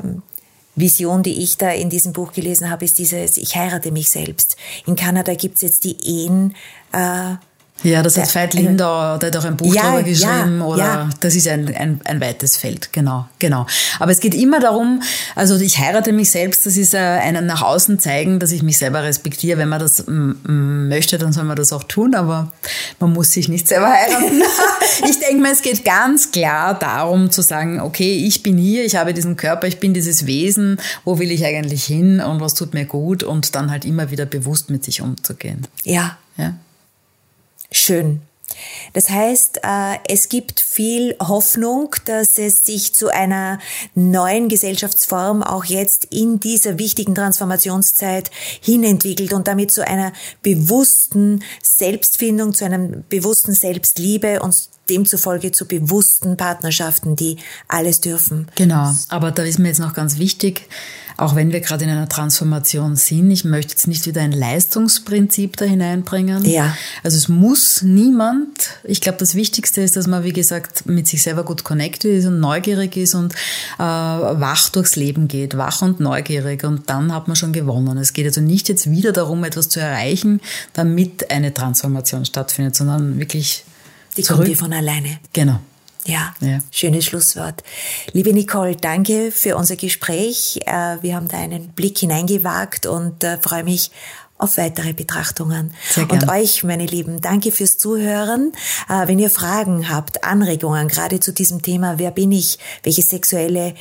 Vision, 0.75 1.23
die 1.23 1.41
ich 1.41 1.57
da 1.57 1.71
in 1.71 1.89
diesem 1.89 2.13
Buch 2.13 2.33
gelesen 2.33 2.69
habe, 2.69 2.85
ist 2.85 2.99
dieses, 2.99 3.37
ich 3.37 3.55
heirate 3.55 3.91
mich 3.91 4.09
selbst. 4.09 4.57
In 4.85 4.95
Kanada 4.95 5.33
gibt's 5.33 5.61
jetzt 5.61 5.85
die 5.85 5.97
Ehen, 6.03 6.55
äh, 6.91 7.35
ja, 7.83 8.01
das 8.01 8.17
hat 8.17 8.33
Veit 8.33 8.53
Lindau, 8.53 9.17
der 9.17 9.27
hat 9.27 9.37
auch 9.37 9.43
ein 9.43 9.57
Buch 9.57 9.73
ja, 9.73 9.83
darüber 9.83 10.03
geschrieben, 10.03 10.59
ja, 10.59 10.65
oder 10.65 10.83
ja. 10.83 11.09
das 11.19 11.35
ist 11.35 11.47
ein, 11.47 11.67
ein, 11.75 11.99
ein 12.05 12.21
weites 12.21 12.57
Feld, 12.57 12.91
genau, 12.93 13.27
genau. 13.37 13.67
Aber 13.99 14.11
es 14.11 14.21
geht 14.21 14.33
immer 14.33 14.59
darum, 14.59 15.03
also 15.35 15.55
ich 15.57 15.77
heirate 15.77 16.11
mich 16.13 16.31
selbst, 16.31 16.65
das 16.65 16.77
ist 16.77 16.93
äh, 16.93 16.97
einen 16.97 17.45
nach 17.45 17.61
außen 17.61 17.99
zeigen, 17.99 18.39
dass 18.39 18.51
ich 18.51 18.63
mich 18.63 18.77
selber 18.77 19.03
respektiere. 19.03 19.57
Wenn 19.59 19.69
man 19.69 19.79
das 19.79 20.05
möchte, 20.07 21.17
dann 21.17 21.33
soll 21.33 21.43
man 21.43 21.57
das 21.57 21.73
auch 21.73 21.83
tun, 21.83 22.15
aber 22.15 22.51
man 22.99 23.13
muss 23.13 23.31
sich 23.31 23.49
nicht 23.49 23.67
selber 23.67 23.91
heiraten. 23.91 24.41
ich 25.07 25.19
denke 25.19 25.41
mir, 25.41 25.51
es 25.51 25.61
geht 25.61 25.85
ganz 25.85 26.31
klar 26.31 26.79
darum 26.79 27.29
zu 27.29 27.41
sagen, 27.41 27.81
okay, 27.81 28.25
ich 28.25 28.41
bin 28.41 28.57
hier, 28.57 28.85
ich 28.85 28.95
habe 28.95 29.13
diesen 29.13 29.35
Körper, 29.35 29.67
ich 29.67 29.79
bin 29.79 29.93
dieses 29.93 30.25
Wesen, 30.25 30.77
wo 31.03 31.19
will 31.19 31.29
ich 31.29 31.45
eigentlich 31.45 31.83
hin 31.83 32.19
und 32.21 32.39
was 32.39 32.55
tut 32.55 32.73
mir 32.73 32.85
gut 32.85 33.21
und 33.21 33.53
dann 33.53 33.69
halt 33.69 33.85
immer 33.85 34.09
wieder 34.09 34.25
bewusst 34.25 34.69
mit 34.69 34.83
sich 34.83 35.01
umzugehen. 35.01 35.67
Ja. 35.83 36.17
Ja 36.37 36.55
schön. 37.75 38.21
Das 38.93 39.09
heißt, 39.09 39.59
äh, 39.63 39.97
es 40.07 40.29
gibt 40.29 40.59
viel 40.59 41.15
Hoffnung, 41.19 41.93
dass 42.05 42.37
es 42.37 42.65
sich 42.65 42.93
zu 42.93 43.09
einer 43.09 43.59
neuen 43.93 44.47
Gesellschaftsform 44.47 45.43
auch 45.43 45.65
jetzt 45.65 46.05
in 46.05 46.39
dieser 46.39 46.79
wichtigen 46.79 47.15
Transformationszeit 47.15 48.31
hinentwickelt 48.61 49.33
und 49.33 49.47
damit 49.47 49.71
zu 49.71 49.85
einer 49.85 50.13
bewussten 50.41 51.43
Selbstfindung, 51.61 52.53
zu 52.53 52.65
einem 52.65 53.03
bewussten 53.09 53.53
Selbstliebe 53.53 54.41
und 54.41 54.55
demzufolge 54.89 55.51
zu 55.51 55.67
bewussten 55.67 56.37
Partnerschaften, 56.37 57.15
die 57.15 57.37
alles 57.67 58.01
dürfen. 58.01 58.47
Genau, 58.55 58.93
aber 59.09 59.31
da 59.31 59.43
ist 59.43 59.59
mir 59.59 59.69
jetzt 59.69 59.79
noch 59.79 59.93
ganz 59.93 60.19
wichtig, 60.19 60.69
auch 61.17 61.35
wenn 61.35 61.51
wir 61.51 61.61
gerade 61.61 61.85
in 61.85 61.89
einer 61.89 62.09
Transformation 62.09 62.95
sind, 62.95 63.31
ich 63.31 63.45
möchte 63.45 63.71
jetzt 63.71 63.87
nicht 63.87 64.05
wieder 64.05 64.21
ein 64.21 64.31
Leistungsprinzip 64.31 65.55
da 65.57 65.65
hineinbringen. 65.65 66.43
Ja. 66.45 66.75
Also 67.03 67.17
es 67.17 67.29
muss 67.29 67.81
niemand, 67.81 68.47
ich 68.83 69.01
glaube, 69.01 69.17
das 69.19 69.35
Wichtigste 69.35 69.81
ist, 69.81 69.95
dass 69.95 70.07
man, 70.07 70.23
wie 70.23 70.33
gesagt, 70.33 70.85
mit 70.87 71.07
sich 71.07 71.23
selber 71.23 71.43
gut 71.43 71.63
connected 71.63 72.11
ist 72.11 72.25
und 72.25 72.39
neugierig 72.39 72.97
ist 72.97 73.15
und 73.15 73.33
äh, 73.33 73.79
wach 73.79 74.69
durchs 74.69 74.95
Leben 74.95 75.27
geht, 75.27 75.57
wach 75.57 75.81
und 75.81 75.99
neugierig 75.99 76.63
und 76.63 76.89
dann 76.89 77.13
hat 77.13 77.27
man 77.27 77.35
schon 77.35 77.53
gewonnen. 77.53 77.97
Es 77.97 78.13
geht 78.13 78.25
also 78.25 78.41
nicht 78.41 78.67
jetzt 78.67 78.89
wieder 78.89 79.11
darum, 79.11 79.43
etwas 79.43 79.69
zu 79.69 79.79
erreichen, 79.79 80.41
damit 80.73 81.31
eine 81.31 81.53
Transformation 81.53 82.25
stattfindet, 82.25 82.75
sondern 82.75 83.19
wirklich 83.19 83.63
die 84.17 84.23
zurück. 84.23 84.39
kommt 84.39 84.49
wie 84.49 84.55
von 84.55 84.73
alleine. 84.73 85.19
Genau. 85.33 85.59
Ja, 86.07 86.35
ja, 86.39 86.59
schönes 86.69 87.05
Schlusswort. 87.05 87.63
Liebe 88.13 88.31
Nicole, 88.31 88.75
danke 88.75 89.31
für 89.31 89.55
unser 89.55 89.75
Gespräch. 89.75 90.59
Äh, 90.65 90.97
wir 91.01 91.15
haben 91.15 91.27
da 91.27 91.37
einen 91.37 91.69
Blick 91.69 91.97
hineingewagt 91.97 92.85
und 92.85 93.23
äh, 93.23 93.39
freue 93.39 93.63
mich 93.63 93.89
auf 94.37 94.57
weitere 94.57 94.93
Betrachtungen. 94.93 95.73
Sehr. 95.89 96.07
Und 96.11 96.29
euch, 96.29 96.63
meine 96.63 96.85
Lieben, 96.85 97.21
danke 97.21 97.51
fürs 97.51 97.79
Zuhören. 97.79 98.51
Äh, 98.87 99.07
wenn 99.07 99.17
ihr 99.17 99.31
Fragen 99.31 99.89
habt, 99.89 100.23
Anregungen, 100.23 100.89
gerade 100.89 101.19
zu 101.19 101.33
diesem 101.33 101.63
Thema, 101.63 101.97
wer 101.97 102.11
bin 102.11 102.31
ich, 102.31 102.59
welches 102.83 103.09
sexuelle 103.09 103.73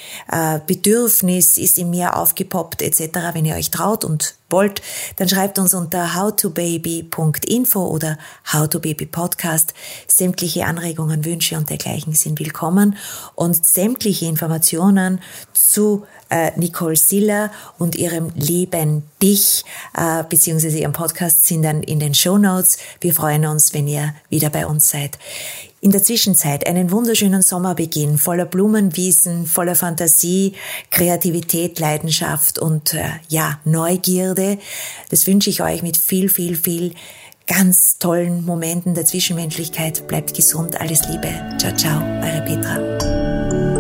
Bedürfnis 0.67 1.59
ist 1.59 1.79
in 1.79 1.91
mir 1.91 2.17
aufgepoppt, 2.17 2.81
etc., 2.81 3.35
wenn 3.35 3.45
ihr 3.45 3.57
euch 3.57 3.71
traut 3.71 4.05
und 4.05 4.37
wollt, 4.51 4.83
dann 5.17 5.29
schreibt 5.29 5.59
uns 5.59 5.75
unter 5.75 6.15
howtobaby.info 6.15 7.87
oder 7.87 8.19
howtobabypodcast. 8.53 9.75
Sämtliche 10.07 10.67
Anregungen, 10.67 11.25
Wünsche 11.25 11.57
und 11.57 11.71
dergleichen 11.71 12.15
sind 12.15 12.39
willkommen 12.41 12.97
und 13.35 13.65
sämtliche 13.65 14.27
Informationen 14.27 15.21
zu 15.53 16.07
äh, 16.31 16.53
Nicole 16.59 16.97
Siller 16.97 17.51
und 17.79 17.97
ihrem 17.97 18.33
Leben 18.35 19.05
dich 19.23 19.65
äh, 19.97 20.23
beziehungsweise 20.29 20.79
ihrem 20.79 20.93
Podcast 20.93 21.47
sind 21.47 21.63
dann 21.63 21.83
in 21.83 21.99
den 21.99 22.15
Show 22.15 22.39
Notes. 22.39 22.79
Wir 23.01 23.15
freuen 23.15 23.47
uns, 23.47 23.75
wenn 23.75 23.89
ihr 23.89 24.15
wieder 24.29 24.51
bei 24.51 24.67
uns 24.67 24.91
seid. 24.91 25.19
In 25.85 25.91
der 25.91 26.03
Zwischenzeit 26.03 26.67
einen 26.67 26.91
wunderschönen 26.91 27.43
Sommerbeginn 27.43 28.17
voller 28.17 28.47
Blumenwiesen, 28.47 29.45
voller 29.45 29.75
Fantasie, 29.75 30.55
Kreativität, 30.91 31.79
Leidenschaft 31.79 32.59
und 32.59 32.95
äh, 32.95 33.05
ja, 33.29 33.61
Neugierde. 33.67 34.57
Das 35.11 35.27
wünsche 35.27 35.51
ich 35.51 35.63
euch 35.63 35.83
mit 35.83 35.99
viel, 35.99 36.31
viel, 36.31 36.57
viel 36.57 36.95
ganz 37.47 37.99
tollen 37.99 38.47
Momenten 38.47 38.95
der 38.95 39.05
Zwischenmenschlichkeit. 39.05 40.09
Bleibt 40.09 40.33
gesund, 40.33 40.81
alles 40.81 41.07
Liebe. 41.07 41.29
Ciao, 41.59 41.77
ciao, 41.77 42.01
eure 42.01 42.43
Petra. 42.47 43.74